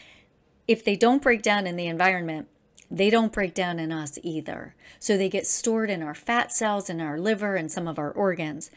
if 0.69 0.85
they 0.85 0.95
don't 0.95 1.23
break 1.23 1.43
down 1.43 1.67
in 1.67 1.75
the 1.75 1.89
environment, 1.89 2.47
they 2.89 3.11
don't 3.11 3.33
break 3.33 3.55
down 3.55 3.81
in 3.81 3.91
us 3.91 4.19
either. 4.23 4.77
So 5.01 5.17
they 5.17 5.29
get 5.29 5.47
stored 5.47 5.91
in 5.91 6.03
our 6.03 6.15
fat 6.15 6.53
cells, 6.53 6.89
in 6.89 7.01
our 7.01 7.19
liver, 7.19 7.57
and 7.57 7.73
some 7.73 7.89
of 7.89 7.99
our 7.99 8.13
organs. 8.13 8.71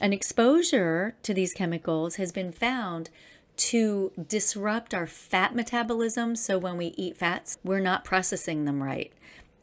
An 0.00 0.14
exposure 0.14 1.16
to 1.22 1.34
these 1.34 1.52
chemicals 1.52 2.16
has 2.16 2.32
been 2.32 2.52
found 2.52 3.10
to 3.56 4.12
disrupt 4.28 4.94
our 4.94 5.06
fat 5.06 5.54
metabolism. 5.54 6.36
So 6.36 6.56
when 6.56 6.78
we 6.78 6.94
eat 6.96 7.18
fats, 7.18 7.58
we're 7.62 7.80
not 7.80 8.04
processing 8.04 8.64
them 8.64 8.82
right. 8.82 9.12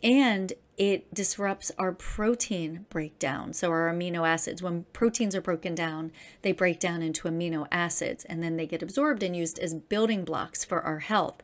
And 0.04 0.54
it 0.78 1.12
disrupts 1.12 1.72
our 1.80 1.92
protein 1.92 2.86
breakdown. 2.90 3.52
So, 3.52 3.72
our 3.72 3.92
amino 3.92 4.28
acids, 4.28 4.62
when 4.62 4.86
proteins 4.94 5.36
are 5.36 5.42
broken 5.42 5.74
down, 5.74 6.12
they 6.44 6.52
break 6.52 6.80
down 6.80 7.02
into 7.02 7.28
amino 7.28 7.68
acids 7.72 8.24
and 8.26 8.44
then 8.44 8.58
they 8.58 8.68
get 8.68 8.84
absorbed 8.84 9.24
and 9.24 9.36
used 9.36 9.58
as 9.58 9.74
building 9.74 10.24
blocks 10.24 10.64
for 10.64 10.82
our 10.82 11.00
health. 11.00 11.42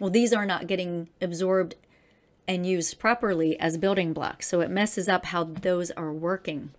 Well, 0.00 0.10
these 0.10 0.32
are 0.32 0.46
not 0.46 0.68
getting 0.68 1.08
absorbed 1.20 1.74
and 2.46 2.64
used 2.64 3.00
properly 3.00 3.58
as 3.58 3.76
building 3.76 4.12
blocks. 4.12 4.46
So, 4.46 4.60
it 4.60 4.70
messes 4.70 5.08
up 5.08 5.26
how 5.26 5.42
those 5.44 5.90
are 5.90 6.12
working 6.12 6.70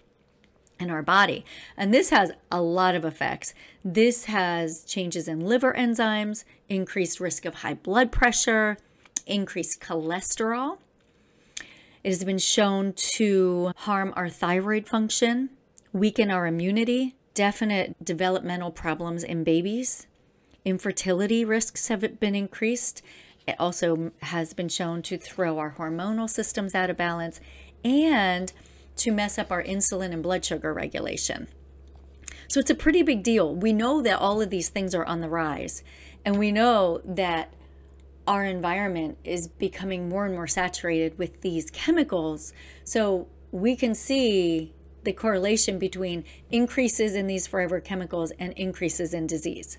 in 0.79 0.89
our 0.89 1.01
body. 1.01 1.43
And 1.75 1.93
this 1.93 2.11
has 2.11 2.31
a 2.49 2.61
lot 2.61 2.95
of 2.95 3.03
effects. 3.03 3.53
This 3.83 4.25
has 4.25 4.85
changes 4.85 5.27
in 5.27 5.41
liver 5.41 5.73
enzymes, 5.73 6.45
increased 6.69 7.19
risk 7.19 7.43
of 7.43 7.55
high 7.55 7.73
blood 7.73 8.13
pressure, 8.13 8.77
increased 9.25 9.81
cholesterol 9.81 10.77
it 12.03 12.09
has 12.09 12.23
been 12.23 12.37
shown 12.37 12.93
to 12.93 13.71
harm 13.77 14.13
our 14.15 14.29
thyroid 14.29 14.87
function, 14.87 15.49
weaken 15.93 16.31
our 16.31 16.47
immunity, 16.47 17.15
definite 17.33 17.95
developmental 18.03 18.71
problems 18.71 19.23
in 19.23 19.43
babies. 19.43 20.07
Infertility 20.65 21.45
risks 21.45 21.87
have 21.87 22.19
been 22.19 22.35
increased. 22.35 23.01
It 23.47 23.55
also 23.59 24.11
has 24.21 24.53
been 24.53 24.69
shown 24.69 25.01
to 25.03 25.17
throw 25.17 25.57
our 25.59 25.75
hormonal 25.77 26.29
systems 26.29 26.75
out 26.75 26.89
of 26.89 26.97
balance 26.97 27.39
and 27.83 28.51
to 28.97 29.11
mess 29.11 29.37
up 29.37 29.51
our 29.51 29.63
insulin 29.63 30.11
and 30.11 30.23
blood 30.23 30.43
sugar 30.43 30.73
regulation. 30.73 31.47
So 32.47 32.59
it's 32.59 32.69
a 32.69 32.75
pretty 32.75 33.03
big 33.03 33.23
deal. 33.23 33.53
We 33.53 33.73
know 33.73 34.01
that 34.01 34.19
all 34.19 34.41
of 34.41 34.49
these 34.49 34.69
things 34.69 34.95
are 34.95 35.05
on 35.05 35.21
the 35.21 35.29
rise, 35.29 35.83
and 36.25 36.39
we 36.39 36.51
know 36.51 37.01
that 37.05 37.53
our 38.27 38.43
environment 38.43 39.17
is 39.23 39.47
becoming 39.47 40.09
more 40.09 40.25
and 40.25 40.35
more 40.35 40.47
saturated 40.47 41.17
with 41.17 41.41
these 41.41 41.71
chemicals. 41.71 42.53
So 42.83 43.27
we 43.51 43.75
can 43.75 43.95
see 43.95 44.73
the 45.03 45.13
correlation 45.13 45.79
between 45.79 46.25
increases 46.51 47.15
in 47.15 47.27
these 47.27 47.47
forever 47.47 47.79
chemicals 47.79 48.31
and 48.37 48.51
increases 48.53 49.13
in 49.13 49.25
disease. 49.25 49.77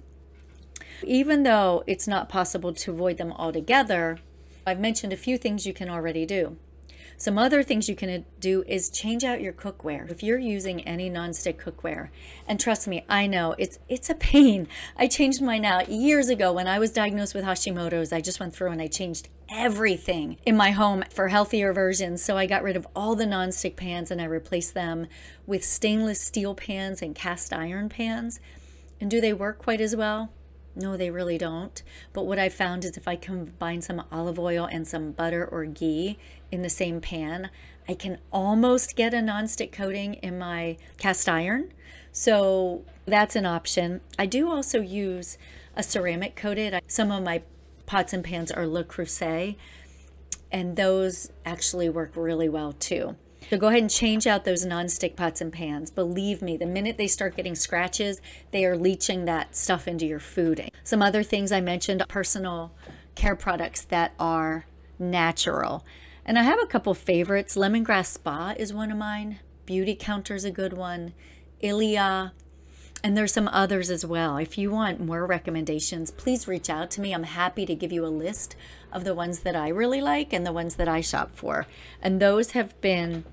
Even 1.04 1.42
though 1.42 1.84
it's 1.86 2.08
not 2.08 2.28
possible 2.28 2.72
to 2.72 2.90
avoid 2.90 3.18
them 3.18 3.32
altogether, 3.32 4.18
I've 4.66 4.80
mentioned 4.80 5.12
a 5.12 5.16
few 5.16 5.36
things 5.36 5.66
you 5.66 5.74
can 5.74 5.88
already 5.88 6.24
do. 6.24 6.56
Some 7.20 7.36
other 7.36 7.64
things 7.64 7.88
you 7.88 7.96
can 7.96 8.24
do 8.38 8.62
is 8.68 8.88
change 8.88 9.24
out 9.24 9.40
your 9.40 9.52
cookware. 9.52 10.08
If 10.08 10.22
you're 10.22 10.38
using 10.38 10.82
any 10.82 11.10
nonstick 11.10 11.56
cookware, 11.56 12.10
and 12.46 12.60
trust 12.60 12.86
me, 12.86 13.04
I 13.08 13.26
know 13.26 13.56
it's 13.58 13.80
it's 13.88 14.08
a 14.08 14.14
pain. 14.14 14.68
I 14.96 15.08
changed 15.08 15.42
mine 15.42 15.64
out 15.64 15.88
years 15.88 16.28
ago 16.28 16.52
when 16.52 16.68
I 16.68 16.78
was 16.78 16.92
diagnosed 16.92 17.34
with 17.34 17.44
Hashimoto's. 17.44 18.12
I 18.12 18.20
just 18.20 18.38
went 18.38 18.54
through 18.54 18.70
and 18.70 18.80
I 18.80 18.86
changed 18.86 19.28
everything 19.48 20.36
in 20.46 20.56
my 20.56 20.70
home 20.70 21.02
for 21.10 21.26
healthier 21.26 21.72
versions. 21.72 22.22
So 22.22 22.36
I 22.36 22.46
got 22.46 22.62
rid 22.62 22.76
of 22.76 22.86
all 22.94 23.16
the 23.16 23.24
nonstick 23.24 23.74
pans 23.74 24.12
and 24.12 24.20
I 24.20 24.24
replaced 24.24 24.74
them 24.74 25.08
with 25.44 25.64
stainless 25.64 26.20
steel 26.20 26.54
pans 26.54 27.02
and 27.02 27.16
cast 27.16 27.52
iron 27.52 27.88
pans. 27.88 28.38
And 29.00 29.10
do 29.10 29.20
they 29.20 29.32
work 29.32 29.58
quite 29.58 29.80
as 29.80 29.96
well? 29.96 30.30
No, 30.76 30.96
they 30.96 31.10
really 31.10 31.38
don't. 31.38 31.82
But 32.12 32.26
what 32.26 32.38
I 32.38 32.48
found 32.48 32.84
is 32.84 32.96
if 32.96 33.08
I 33.08 33.16
combine 33.16 33.82
some 33.82 34.04
olive 34.12 34.38
oil 34.38 34.68
and 34.70 34.86
some 34.86 35.10
butter 35.10 35.44
or 35.44 35.64
ghee 35.64 36.18
in 36.50 36.62
the 36.62 36.70
same 36.70 37.00
pan, 37.00 37.50
I 37.88 37.94
can 37.94 38.18
almost 38.32 38.96
get 38.96 39.14
a 39.14 39.18
nonstick 39.18 39.72
coating 39.72 40.14
in 40.14 40.38
my 40.38 40.76
cast 40.98 41.28
iron. 41.28 41.72
So 42.12 42.84
that's 43.06 43.36
an 43.36 43.46
option. 43.46 44.00
I 44.18 44.26
do 44.26 44.50
also 44.50 44.80
use 44.80 45.38
a 45.76 45.82
ceramic 45.82 46.36
coated. 46.36 46.80
Some 46.86 47.10
of 47.10 47.22
my 47.22 47.42
pots 47.86 48.12
and 48.12 48.24
pans 48.24 48.50
are 48.50 48.66
Le 48.66 48.84
Creuset, 48.84 49.56
and 50.50 50.76
those 50.76 51.30
actually 51.44 51.88
work 51.88 52.12
really 52.14 52.48
well 52.48 52.72
too. 52.72 53.16
So 53.48 53.56
go 53.56 53.68
ahead 53.68 53.80
and 53.80 53.90
change 53.90 54.26
out 54.26 54.44
those 54.44 54.66
non-stick 54.66 55.16
pots 55.16 55.40
and 55.40 55.50
pans. 55.50 55.90
Believe 55.90 56.42
me, 56.42 56.58
the 56.58 56.66
minute 56.66 56.98
they 56.98 57.06
start 57.06 57.34
getting 57.34 57.54
scratches, 57.54 58.20
they 58.50 58.66
are 58.66 58.76
leaching 58.76 59.24
that 59.24 59.56
stuff 59.56 59.88
into 59.88 60.04
your 60.04 60.20
food. 60.20 60.70
Some 60.84 61.00
other 61.00 61.22
things 61.22 61.50
I 61.50 61.62
mentioned, 61.62 62.04
personal 62.08 62.72
care 63.14 63.36
products 63.36 63.82
that 63.84 64.12
are 64.18 64.66
natural. 64.98 65.84
And 66.28 66.38
I 66.38 66.42
have 66.42 66.62
a 66.62 66.66
couple 66.66 66.92
favorites. 66.92 67.56
Lemongrass 67.56 68.08
Spa 68.08 68.52
is 68.58 68.70
one 68.70 68.92
of 68.92 68.98
mine. 68.98 69.38
Beautycounter 69.66 70.34
is 70.34 70.44
a 70.44 70.50
good 70.50 70.74
one. 70.74 71.14
Ilia. 71.62 72.34
And 73.02 73.16
there's 73.16 73.32
some 73.32 73.48
others 73.48 73.88
as 73.88 74.04
well. 74.04 74.36
If 74.36 74.58
you 74.58 74.70
want 74.70 75.00
more 75.00 75.24
recommendations, 75.24 76.10
please 76.10 76.46
reach 76.46 76.68
out 76.68 76.90
to 76.90 77.00
me. 77.00 77.14
I'm 77.14 77.22
happy 77.22 77.64
to 77.64 77.74
give 77.74 77.92
you 77.92 78.04
a 78.04 78.08
list 78.12 78.56
of 78.92 79.04
the 79.04 79.14
ones 79.14 79.38
that 79.38 79.56
I 79.56 79.68
really 79.68 80.02
like 80.02 80.34
and 80.34 80.44
the 80.44 80.52
ones 80.52 80.74
that 80.74 80.86
I 80.86 81.00
shop 81.00 81.30
for. 81.32 81.66
And 82.02 82.20
those 82.20 82.50
have 82.50 82.78
been 82.82 83.24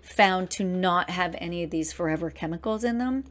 found 0.00 0.48
to 0.52 0.64
not 0.64 1.10
have 1.10 1.36
any 1.36 1.62
of 1.64 1.70
these 1.70 1.92
forever 1.92 2.30
chemicals 2.30 2.82
in 2.82 2.96
them. 2.96 3.24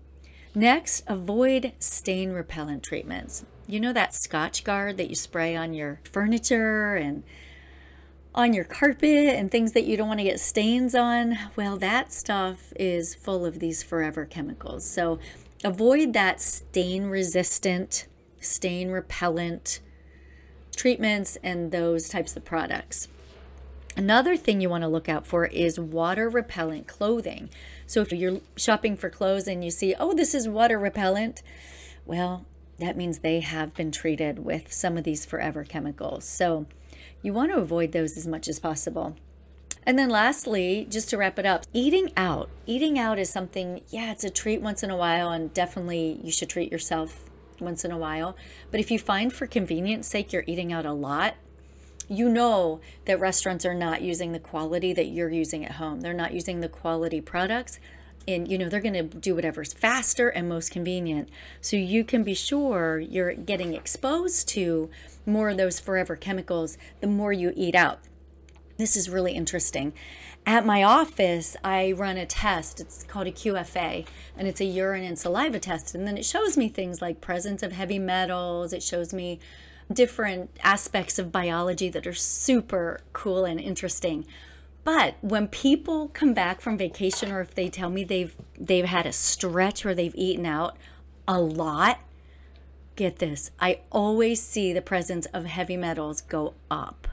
Next, 0.54 1.04
avoid 1.08 1.74
stain 1.80 2.34
repellent 2.34 2.84
treatments. 2.84 3.46
You 3.66 3.80
know 3.80 3.94
that 3.94 4.12
Scotchgard 4.12 4.98
that 4.98 5.10
you 5.10 5.16
spray 5.16 5.56
on 5.56 5.74
your 5.74 6.02
furniture 6.04 6.96
and 6.96 7.24
on 8.36 8.54
your 8.54 8.66
carpet 8.66 9.28
and 9.34 9.50
things 9.50 9.72
that 9.72 9.86
you 9.86 9.98
don't 9.98 10.10
want 10.10 10.20
to 10.20 10.26
get 10.26 10.40
stains 10.40 10.94
on? 10.94 11.38
Well, 11.56 11.78
that 11.78 12.12
stuff 12.12 12.74
is 12.76 13.16
full 13.16 13.46
of 13.46 13.60
these 13.60 13.82
forever 13.82 14.26
chemicals. 14.26 14.88
So 14.88 15.20
avoid 15.64 16.14
that 16.14 16.42
stain 16.42 17.06
resistant, 17.06 18.08
stain 18.40 18.92
repellent 18.92 19.80
treatments 20.76 21.38
and 21.42 21.72
those 21.72 22.10
types 22.10 22.36
of 22.36 22.44
products. 22.44 23.08
Another 23.98 24.36
thing 24.36 24.60
you 24.60 24.70
want 24.70 24.82
to 24.82 24.90
look 24.90 25.08
out 25.08 25.26
for 25.26 25.46
is 25.46 25.80
water 25.80 26.30
repellent 26.30 26.86
clothing. 26.86 27.50
So 27.88 28.02
if 28.02 28.12
you're 28.12 28.42
shopping 28.58 28.98
for 28.98 29.10
clothes 29.10 29.48
and 29.48 29.64
you 29.64 29.72
see, 29.72 29.96
oh, 29.98 30.14
this 30.14 30.36
is 30.36 30.50
water 30.50 30.78
repellent, 30.78 31.42
well, 32.06 32.46
that 32.78 32.98
means 32.98 33.20
they 33.20 33.40
have 33.40 33.74
been 33.74 33.94
treated 33.94 34.40
with 34.40 34.74
some 34.74 34.98
of 34.98 35.06
these 35.06 35.26
forever 35.26 35.64
chemicals. 35.64 36.26
So 36.26 36.66
you 37.26 37.34
want 37.34 37.52
to 37.52 37.58
avoid 37.58 37.92
those 37.92 38.16
as 38.18 38.28
much 38.28 38.48
as 38.48 38.60
possible. 38.60 39.16
And 39.84 39.98
then 39.98 40.10
lastly, 40.10 40.88
just 40.90 41.10
to 41.10 41.18
wrap 41.18 41.40
it 41.40 41.46
up, 41.46 41.66
eating 41.74 42.12
out. 42.16 42.50
Eating 42.68 43.00
out 43.00 43.18
is 43.18 43.32
something, 43.32 43.82
yeah, 43.90 44.12
it's 44.12 44.24
a 44.24 44.30
treat 44.30 44.62
once 44.62 44.84
in 44.84 44.92
a 44.92 44.96
while, 44.96 45.32
and 45.32 45.54
definitely 45.54 46.20
you 46.24 46.32
should 46.32 46.50
treat 46.50 46.72
yourself 46.72 47.26
once 47.60 47.84
in 47.84 47.92
a 47.92 47.98
while. 47.98 48.36
But 48.70 48.80
if 48.80 48.92
you 48.92 49.00
find 49.00 49.34
for 49.34 49.48
convenience 49.48 50.08
sake 50.08 50.32
you're 50.32 50.44
eating 50.46 50.72
out 50.72 50.86
a 50.86 50.94
lot, 50.94 51.36
you 52.08 52.30
know 52.30 52.80
that 53.06 53.20
restaurants 53.20 53.66
are 53.66 53.74
not 53.74 54.04
using 54.04 54.32
the 54.32 54.40
quality 54.40 54.94
that 54.94 55.08
you're 55.08 55.32
using 55.32 55.66
at 55.66 55.74
home. 55.74 56.02
They're 56.02 56.14
not 56.14 56.34
using 56.34 56.62
the 56.62 56.70
quality 56.70 57.22
products 57.22 57.80
and 58.28 58.48
you 58.48 58.58
know 58.58 58.70
they're 58.70 58.82
going 58.82 58.94
to 58.94 59.04
do 59.04 59.36
whatever's 59.36 59.74
faster 59.74 60.30
and 60.30 60.50
most 60.50 60.72
convenient. 60.72 61.30
So 61.62 61.78
you 61.78 62.04
can 62.04 62.24
be 62.24 62.34
sure 62.34 63.00
you're 63.00 63.34
getting 63.34 63.74
exposed 63.74 64.48
to 64.50 64.90
more 65.26 65.50
of 65.50 65.58
those 65.58 65.80
forever 65.80 66.16
chemicals 66.16 66.78
the 67.02 67.08
more 67.08 67.34
you 67.34 67.54
eat 67.56 67.76
out. 67.76 68.00
This 68.78 68.98
is 68.98 69.10
really 69.10 69.34
interesting. 69.34 69.94
At 70.46 70.66
my 70.66 70.84
office, 70.84 71.56
I 71.64 71.94
run 71.94 72.18
a 72.18 72.26
test. 72.26 72.80
It's 72.80 73.04
called 73.04 73.26
a 73.26 73.32
QFA, 73.32 74.06
and 74.38 74.48
it's 74.48 74.62
a 74.62 74.66
urine 74.66 75.04
and 75.04 75.18
saliva 75.18 75.60
test. 75.60 75.96
And 75.96 76.06
then 76.06 76.18
it 76.18 76.26
shows 76.26 76.56
me 76.56 76.70
things 76.70 77.02
like 77.02 77.22
presence 77.22 77.64
of 77.64 77.72
heavy 77.72 77.98
metals. 77.98 78.74
It 78.74 78.84
shows 78.84 79.14
me 79.14 79.40
different 79.92 80.52
aspects 80.64 81.18
of 81.18 81.32
biology 81.32 81.90
that 81.90 82.06
are 82.06 82.14
super 82.14 83.00
cool 83.14 83.46
and 83.46 83.60
interesting. 83.60 84.26
But 84.86 85.16
when 85.22 85.48
people 85.48 86.10
come 86.10 86.36
back 86.36 86.62
from 86.62 86.78
vacation 86.78 87.32
or 87.32 87.42
if 87.42 87.56
they 87.56 87.70
tell 87.70 87.90
me 87.90 88.04
they've 88.04 88.36
they've 88.58 88.86
had 88.86 89.08
a 89.08 89.12
stretch 89.12 89.84
where 89.84 89.96
they've 89.96 90.16
eaten 90.16 90.46
out 90.46 90.78
a 91.28 91.40
lot, 91.40 92.00
get 92.96 93.18
this, 93.18 93.52
I 93.60 93.80
always 93.92 94.42
see 94.42 94.72
the 94.72 94.84
presence 94.84 95.26
of 95.34 95.46
heavy 95.46 95.76
metals 95.76 96.22
go 96.22 96.54
up. 96.70 97.08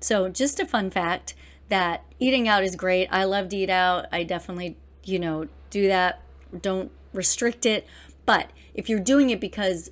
So 0.00 0.30
just 0.30 0.58
a 0.58 0.66
fun 0.66 0.90
fact 0.90 1.34
that 1.68 2.04
eating 2.18 2.48
out 2.48 2.64
is 2.64 2.74
great. 2.74 3.08
I 3.12 3.24
love 3.24 3.50
to 3.50 3.56
eat 3.56 3.70
out. 3.70 4.06
I 4.10 4.22
definitely, 4.22 4.78
you 5.04 5.18
know, 5.18 5.48
do 5.68 5.86
that. 5.88 6.22
Don't 6.58 6.90
restrict 7.12 7.66
it. 7.66 7.86
But 8.24 8.50
if 8.72 8.88
you're 8.88 8.98
doing 8.98 9.28
it 9.28 9.40
because 9.40 9.90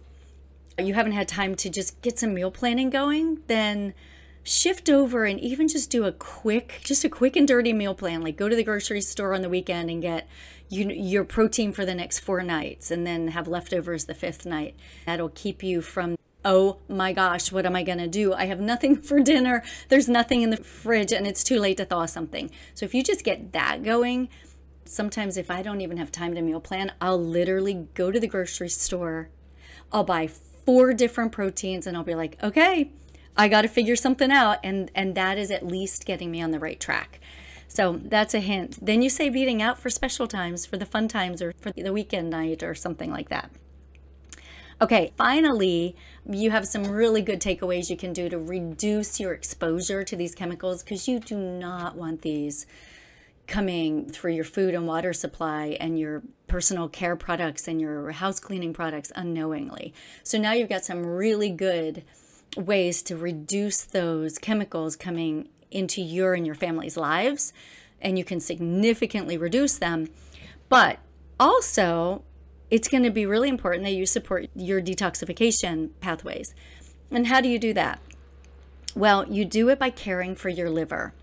you 0.78 0.94
haven't 0.94 1.12
had 1.12 1.28
time 1.28 1.54
to 1.56 1.68
just 1.68 2.00
get 2.00 2.18
some 2.18 2.32
meal 2.32 2.50
planning 2.50 2.88
going, 2.88 3.40
then 3.48 3.92
shift 4.44 4.88
over 4.88 5.24
and 5.24 5.38
even 5.40 5.68
just 5.68 5.90
do 5.90 6.04
a 6.04 6.12
quick, 6.12 6.80
just 6.82 7.04
a 7.04 7.08
quick 7.08 7.36
and 7.36 7.46
dirty 7.46 7.72
meal 7.72 7.94
plan. 7.94 8.22
Like 8.22 8.36
go 8.36 8.48
to 8.48 8.56
the 8.56 8.64
grocery 8.64 9.00
store 9.00 9.34
on 9.34 9.42
the 9.42 9.48
weekend 9.48 9.90
and 9.90 10.02
get 10.02 10.28
you, 10.68 10.88
your 10.90 11.24
protein 11.24 11.72
for 11.72 11.84
the 11.84 11.94
next 11.94 12.20
four 12.20 12.42
nights 12.42 12.90
and 12.90 13.06
then 13.06 13.28
have 13.28 13.46
leftovers 13.46 14.06
the 14.06 14.14
fifth 14.14 14.46
night. 14.46 14.74
That'll 15.06 15.28
keep 15.28 15.62
you 15.62 15.80
from, 15.82 16.16
oh 16.44 16.78
my 16.88 17.12
gosh, 17.12 17.52
what 17.52 17.66
am 17.66 17.76
I 17.76 17.82
going 17.82 17.98
to 17.98 18.08
do? 18.08 18.32
I 18.32 18.46
have 18.46 18.60
nothing 18.60 18.96
for 19.02 19.20
dinner. 19.20 19.62
There's 19.88 20.08
nothing 20.08 20.42
in 20.42 20.50
the 20.50 20.56
fridge 20.56 21.12
and 21.12 21.26
it's 21.26 21.44
too 21.44 21.58
late 21.58 21.76
to 21.76 21.84
thaw 21.84 22.06
something. 22.06 22.50
So 22.74 22.84
if 22.84 22.94
you 22.94 23.02
just 23.02 23.24
get 23.24 23.52
that 23.52 23.82
going, 23.82 24.28
sometimes 24.84 25.36
if 25.36 25.50
I 25.50 25.62
don't 25.62 25.80
even 25.80 25.98
have 25.98 26.10
time 26.10 26.34
to 26.34 26.42
meal 26.42 26.60
plan, 26.60 26.92
I'll 27.00 27.22
literally 27.22 27.86
go 27.94 28.10
to 28.10 28.18
the 28.18 28.26
grocery 28.26 28.68
store. 28.68 29.28
I'll 29.92 30.04
buy 30.04 30.26
four 30.26 30.92
different 30.94 31.32
proteins 31.32 31.86
and 31.86 31.96
I'll 31.96 32.04
be 32.04 32.14
like, 32.14 32.42
okay, 32.42 32.90
I 33.36 33.48
got 33.48 33.62
to 33.62 33.68
figure 33.68 33.96
something 33.96 34.30
out 34.30 34.58
and 34.62 34.90
and 34.94 35.14
that 35.14 35.38
is 35.38 35.50
at 35.50 35.66
least 35.66 36.04
getting 36.04 36.30
me 36.30 36.42
on 36.42 36.50
the 36.50 36.58
right 36.58 36.78
track. 36.78 37.20
So 37.68 37.98
that's 38.04 38.34
a 38.34 38.40
hint. 38.40 38.84
Then 38.84 39.00
you 39.00 39.08
save 39.08 39.34
eating 39.34 39.62
out 39.62 39.78
for 39.78 39.88
special 39.88 40.26
times, 40.26 40.66
for 40.66 40.76
the 40.76 40.84
fun 40.84 41.08
times 41.08 41.40
or 41.40 41.54
for 41.58 41.72
the 41.72 41.92
weekend 41.92 42.28
night 42.28 42.62
or 42.62 42.74
something 42.74 43.10
like 43.10 43.30
that. 43.30 43.50
Okay, 44.82 45.12
finally, 45.16 45.96
you 46.28 46.50
have 46.50 46.66
some 46.66 46.84
really 46.84 47.22
good 47.22 47.40
takeaways 47.40 47.88
you 47.88 47.96
can 47.96 48.12
do 48.12 48.28
to 48.28 48.36
reduce 48.36 49.18
your 49.18 49.32
exposure 49.32 50.04
to 50.04 50.16
these 50.16 50.34
chemicals 50.34 50.82
because 50.82 51.08
you 51.08 51.18
do 51.18 51.36
not 51.36 51.96
want 51.96 52.22
these 52.22 52.66
coming 53.46 54.08
through 54.08 54.32
your 54.32 54.44
food 54.44 54.74
and 54.74 54.86
water 54.86 55.12
supply 55.12 55.76
and 55.80 55.98
your 55.98 56.22
personal 56.46 56.88
care 56.88 57.16
products 57.16 57.68
and 57.68 57.80
your 57.80 58.10
house 58.10 58.38
cleaning 58.38 58.72
products 58.72 59.12
unknowingly. 59.16 59.94
So 60.22 60.36
now 60.36 60.52
you've 60.52 60.68
got 60.68 60.84
some 60.84 61.06
really 61.06 61.50
good 61.50 62.04
ways 62.56 63.02
to 63.02 63.16
reduce 63.16 63.82
those 63.82 64.38
chemicals 64.38 64.96
coming 64.96 65.48
into 65.70 66.02
your 66.02 66.34
and 66.34 66.46
your 66.46 66.54
family's 66.54 66.96
lives 66.96 67.52
and 68.00 68.18
you 68.18 68.24
can 68.24 68.40
significantly 68.40 69.38
reduce 69.38 69.78
them. 69.78 70.08
But 70.68 70.98
also, 71.38 72.24
it's 72.70 72.88
going 72.88 73.04
to 73.04 73.10
be 73.10 73.26
really 73.26 73.48
important 73.48 73.84
that 73.84 73.92
you 73.92 74.06
support 74.06 74.48
your 74.54 74.82
detoxification 74.82 75.90
pathways. 76.00 76.54
And 77.10 77.26
how 77.26 77.40
do 77.40 77.48
you 77.48 77.58
do 77.58 77.72
that? 77.74 78.00
Well, 78.94 79.26
you 79.28 79.44
do 79.44 79.68
it 79.68 79.78
by 79.78 79.90
caring 79.90 80.34
for 80.34 80.48
your 80.48 80.68
liver 80.68 81.14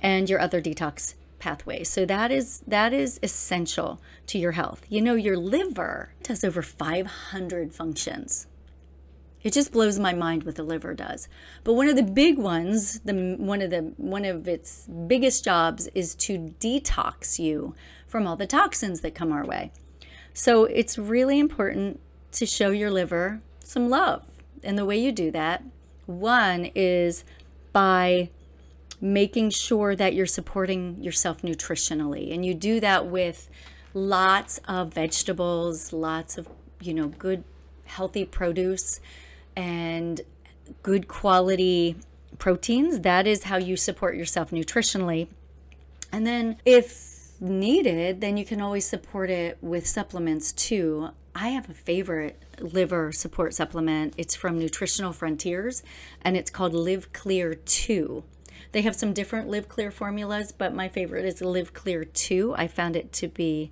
and 0.00 0.28
your 0.28 0.40
other 0.40 0.60
detox 0.60 1.14
pathways. 1.38 1.88
So 1.88 2.06
that 2.06 2.30
is 2.30 2.62
that 2.66 2.92
is 2.92 3.20
essential 3.22 4.00
to 4.28 4.38
your 4.38 4.52
health. 4.52 4.84
You 4.88 5.00
know, 5.00 5.14
your 5.14 5.36
liver 5.36 6.14
does 6.22 6.42
over 6.42 6.62
500 6.62 7.74
functions. 7.74 8.46
It 9.44 9.52
just 9.52 9.72
blows 9.72 9.98
my 9.98 10.14
mind 10.14 10.42
what 10.42 10.56
the 10.56 10.62
liver 10.62 10.94
does. 10.94 11.28
But 11.62 11.74
one 11.74 11.88
of 11.88 11.96
the 11.96 12.02
big 12.02 12.38
ones, 12.38 13.00
the 13.00 13.36
one 13.38 13.60
of 13.60 13.70
the 13.70 13.92
one 13.98 14.24
of 14.24 14.48
its 14.48 14.88
biggest 15.06 15.44
jobs 15.44 15.86
is 15.88 16.14
to 16.16 16.54
detox 16.58 17.38
you 17.38 17.74
from 18.08 18.26
all 18.26 18.36
the 18.36 18.46
toxins 18.46 19.02
that 19.02 19.14
come 19.14 19.30
our 19.30 19.44
way. 19.44 19.70
So 20.32 20.64
it's 20.64 20.98
really 20.98 21.38
important 21.38 22.00
to 22.32 22.46
show 22.46 22.70
your 22.70 22.90
liver 22.90 23.42
some 23.60 23.90
love. 23.90 24.24
And 24.62 24.78
the 24.78 24.86
way 24.86 24.96
you 24.96 25.12
do 25.12 25.30
that, 25.32 25.62
one 26.06 26.70
is 26.74 27.22
by 27.72 28.30
making 29.00 29.50
sure 29.50 29.94
that 29.94 30.14
you're 30.14 30.24
supporting 30.24 31.02
yourself 31.02 31.42
nutritionally. 31.42 32.32
And 32.32 32.46
you 32.46 32.54
do 32.54 32.80
that 32.80 33.06
with 33.06 33.50
lots 33.92 34.58
of 34.66 34.94
vegetables, 34.94 35.92
lots 35.92 36.38
of, 36.38 36.48
you 36.80 36.94
know, 36.94 37.08
good 37.08 37.44
healthy 37.84 38.24
produce 38.24 39.00
and 39.56 40.20
good 40.82 41.08
quality 41.08 41.96
proteins. 42.38 43.00
That 43.00 43.26
is 43.26 43.44
how 43.44 43.56
you 43.56 43.76
support 43.76 44.16
yourself 44.16 44.50
nutritionally. 44.50 45.28
And 46.12 46.26
then 46.26 46.56
if 46.64 47.32
needed, 47.40 48.20
then 48.20 48.36
you 48.36 48.44
can 48.44 48.60
always 48.60 48.86
support 48.86 49.30
it 49.30 49.58
with 49.60 49.86
supplements 49.86 50.52
too. 50.52 51.10
I 51.34 51.48
have 51.48 51.68
a 51.68 51.74
favorite 51.74 52.40
liver 52.60 53.10
support 53.12 53.54
supplement. 53.54 54.14
It's 54.16 54.36
from 54.36 54.58
Nutritional 54.58 55.12
Frontiers 55.12 55.82
and 56.22 56.36
it's 56.36 56.50
called 56.50 56.74
Live 56.74 57.12
Clear 57.12 57.54
2. 57.54 58.22
They 58.72 58.82
have 58.82 58.96
some 58.96 59.12
different 59.12 59.48
Live 59.48 59.68
Clear 59.68 59.90
formulas, 59.90 60.52
but 60.52 60.74
my 60.74 60.88
favorite 60.88 61.24
is 61.24 61.40
Live 61.40 61.72
Clear 61.72 62.04
2. 62.04 62.54
I 62.56 62.66
found 62.66 62.96
it 62.96 63.12
to 63.14 63.28
be 63.28 63.70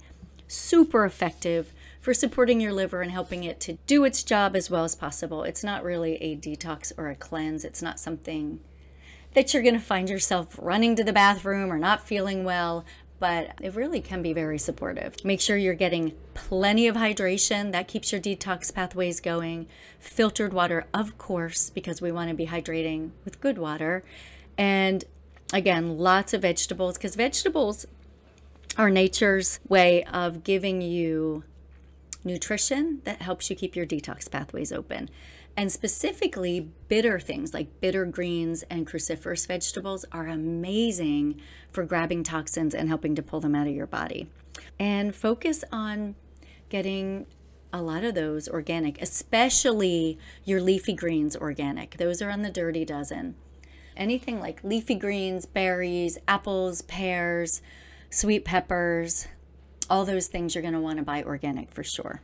super 0.48 1.04
effective 1.04 1.72
for 2.02 2.12
supporting 2.12 2.60
your 2.60 2.72
liver 2.72 3.00
and 3.00 3.10
helping 3.10 3.44
it 3.44 3.60
to 3.60 3.78
do 3.86 4.04
its 4.04 4.22
job 4.22 4.54
as 4.54 4.68
well 4.68 4.84
as 4.84 4.94
possible. 4.94 5.44
It's 5.44 5.64
not 5.64 5.82
really 5.82 6.16
a 6.16 6.36
detox 6.36 6.92
or 6.98 7.08
a 7.08 7.14
cleanse. 7.14 7.64
It's 7.64 7.80
not 7.80 7.98
something 7.98 8.60
that 9.32 9.54
you're 9.54 9.62
going 9.62 9.74
to 9.74 9.80
find 9.80 10.10
yourself 10.10 10.58
running 10.60 10.94
to 10.96 11.04
the 11.04 11.12
bathroom 11.12 11.72
or 11.72 11.78
not 11.78 12.06
feeling 12.06 12.44
well 12.44 12.84
but 13.22 13.52
it 13.60 13.72
really 13.76 14.00
can 14.00 14.20
be 14.20 14.32
very 14.32 14.58
supportive. 14.58 15.24
Make 15.24 15.40
sure 15.40 15.56
you're 15.56 15.74
getting 15.74 16.14
plenty 16.34 16.88
of 16.88 16.96
hydration. 16.96 17.70
That 17.70 17.86
keeps 17.86 18.10
your 18.10 18.20
detox 18.20 18.74
pathways 18.74 19.20
going. 19.20 19.68
Filtered 20.00 20.52
water, 20.52 20.86
of 20.92 21.18
course, 21.18 21.70
because 21.70 22.02
we 22.02 22.10
want 22.10 22.30
to 22.30 22.34
be 22.34 22.48
hydrating 22.48 23.10
with 23.24 23.40
good 23.40 23.58
water. 23.58 24.02
And 24.58 25.04
again, 25.52 25.98
lots 25.98 26.34
of 26.34 26.42
vegetables 26.42 26.98
because 26.98 27.14
vegetables 27.14 27.86
are 28.76 28.90
nature's 28.90 29.60
way 29.68 30.02
of 30.02 30.42
giving 30.42 30.82
you 30.82 31.44
nutrition 32.24 33.00
that 33.04 33.22
helps 33.22 33.50
you 33.50 33.56
keep 33.56 33.76
your 33.76 33.86
detox 33.86 34.30
pathways 34.30 34.72
open. 34.72 35.08
And 35.56 35.70
specifically, 35.70 36.70
bitter 36.88 37.20
things 37.20 37.52
like 37.52 37.80
bitter 37.80 38.04
greens 38.06 38.62
and 38.70 38.86
cruciferous 38.86 39.46
vegetables 39.46 40.04
are 40.10 40.26
amazing 40.26 41.40
for 41.70 41.84
grabbing 41.84 42.22
toxins 42.22 42.74
and 42.74 42.88
helping 42.88 43.14
to 43.16 43.22
pull 43.22 43.40
them 43.40 43.54
out 43.54 43.66
of 43.66 43.74
your 43.74 43.86
body. 43.86 44.28
And 44.78 45.14
focus 45.14 45.64
on 45.70 46.14
getting 46.68 47.26
a 47.72 47.82
lot 47.82 48.04
of 48.04 48.14
those 48.14 48.48
organic, 48.48 49.00
especially 49.00 50.18
your 50.44 50.60
leafy 50.60 50.94
greens 50.94 51.36
organic. 51.36 51.96
Those 51.96 52.22
are 52.22 52.30
on 52.30 52.42
the 52.42 52.50
dirty 52.50 52.84
dozen. 52.84 53.34
Anything 53.96 54.40
like 54.40 54.64
leafy 54.64 54.94
greens, 54.94 55.44
berries, 55.44 56.18
apples, 56.26 56.82
pears, 56.82 57.60
sweet 58.10 58.44
peppers, 58.44 59.26
all 59.92 60.06
those 60.06 60.26
things 60.26 60.54
you're 60.54 60.62
going 60.62 60.72
to 60.72 60.80
want 60.80 60.96
to 60.96 61.04
buy 61.04 61.22
organic 61.22 61.70
for 61.70 61.84
sure. 61.84 62.22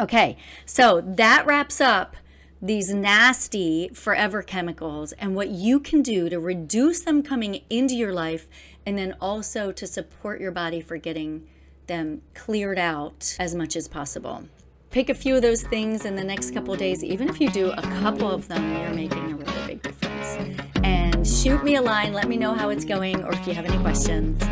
Okay, 0.00 0.38
so 0.64 1.02
that 1.02 1.44
wraps 1.44 1.78
up 1.78 2.16
these 2.62 2.92
nasty 2.94 3.90
forever 3.92 4.42
chemicals 4.42 5.12
and 5.12 5.36
what 5.36 5.50
you 5.50 5.78
can 5.78 6.00
do 6.00 6.30
to 6.30 6.40
reduce 6.40 7.00
them 7.02 7.22
coming 7.22 7.60
into 7.68 7.94
your 7.94 8.14
life 8.14 8.48
and 8.86 8.96
then 8.96 9.14
also 9.20 9.72
to 9.72 9.86
support 9.86 10.40
your 10.40 10.50
body 10.50 10.80
for 10.80 10.96
getting 10.96 11.46
them 11.86 12.22
cleared 12.32 12.78
out 12.78 13.36
as 13.38 13.54
much 13.54 13.76
as 13.76 13.86
possible. 13.86 14.44
Pick 14.90 15.10
a 15.10 15.14
few 15.14 15.36
of 15.36 15.42
those 15.42 15.64
things 15.64 16.06
in 16.06 16.16
the 16.16 16.24
next 16.24 16.54
couple 16.54 16.74
days. 16.76 17.04
Even 17.04 17.28
if 17.28 17.42
you 17.42 17.50
do 17.50 17.72
a 17.72 17.82
couple 17.82 18.30
of 18.30 18.48
them, 18.48 18.80
you're 18.80 18.94
making 18.94 19.32
a 19.32 19.36
really 19.36 19.66
big 19.66 19.82
difference. 19.82 20.58
And 20.82 21.26
shoot 21.26 21.62
me 21.62 21.74
a 21.74 21.82
line, 21.82 22.14
let 22.14 22.26
me 22.26 22.38
know 22.38 22.54
how 22.54 22.70
it's 22.70 22.86
going 22.86 23.22
or 23.22 23.32
if 23.32 23.46
you 23.46 23.52
have 23.52 23.66
any 23.66 23.78
questions. 23.82 24.42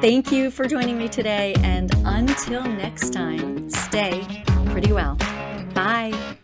Thank 0.00 0.30
you 0.30 0.52
for 0.52 0.68
joining 0.68 0.96
me 0.96 1.08
today, 1.08 1.54
and 1.58 1.92
until 2.04 2.62
next 2.62 3.12
time, 3.12 3.68
stay 3.68 4.44
pretty 4.66 4.92
well. 4.92 5.16
Bye. 5.74 6.37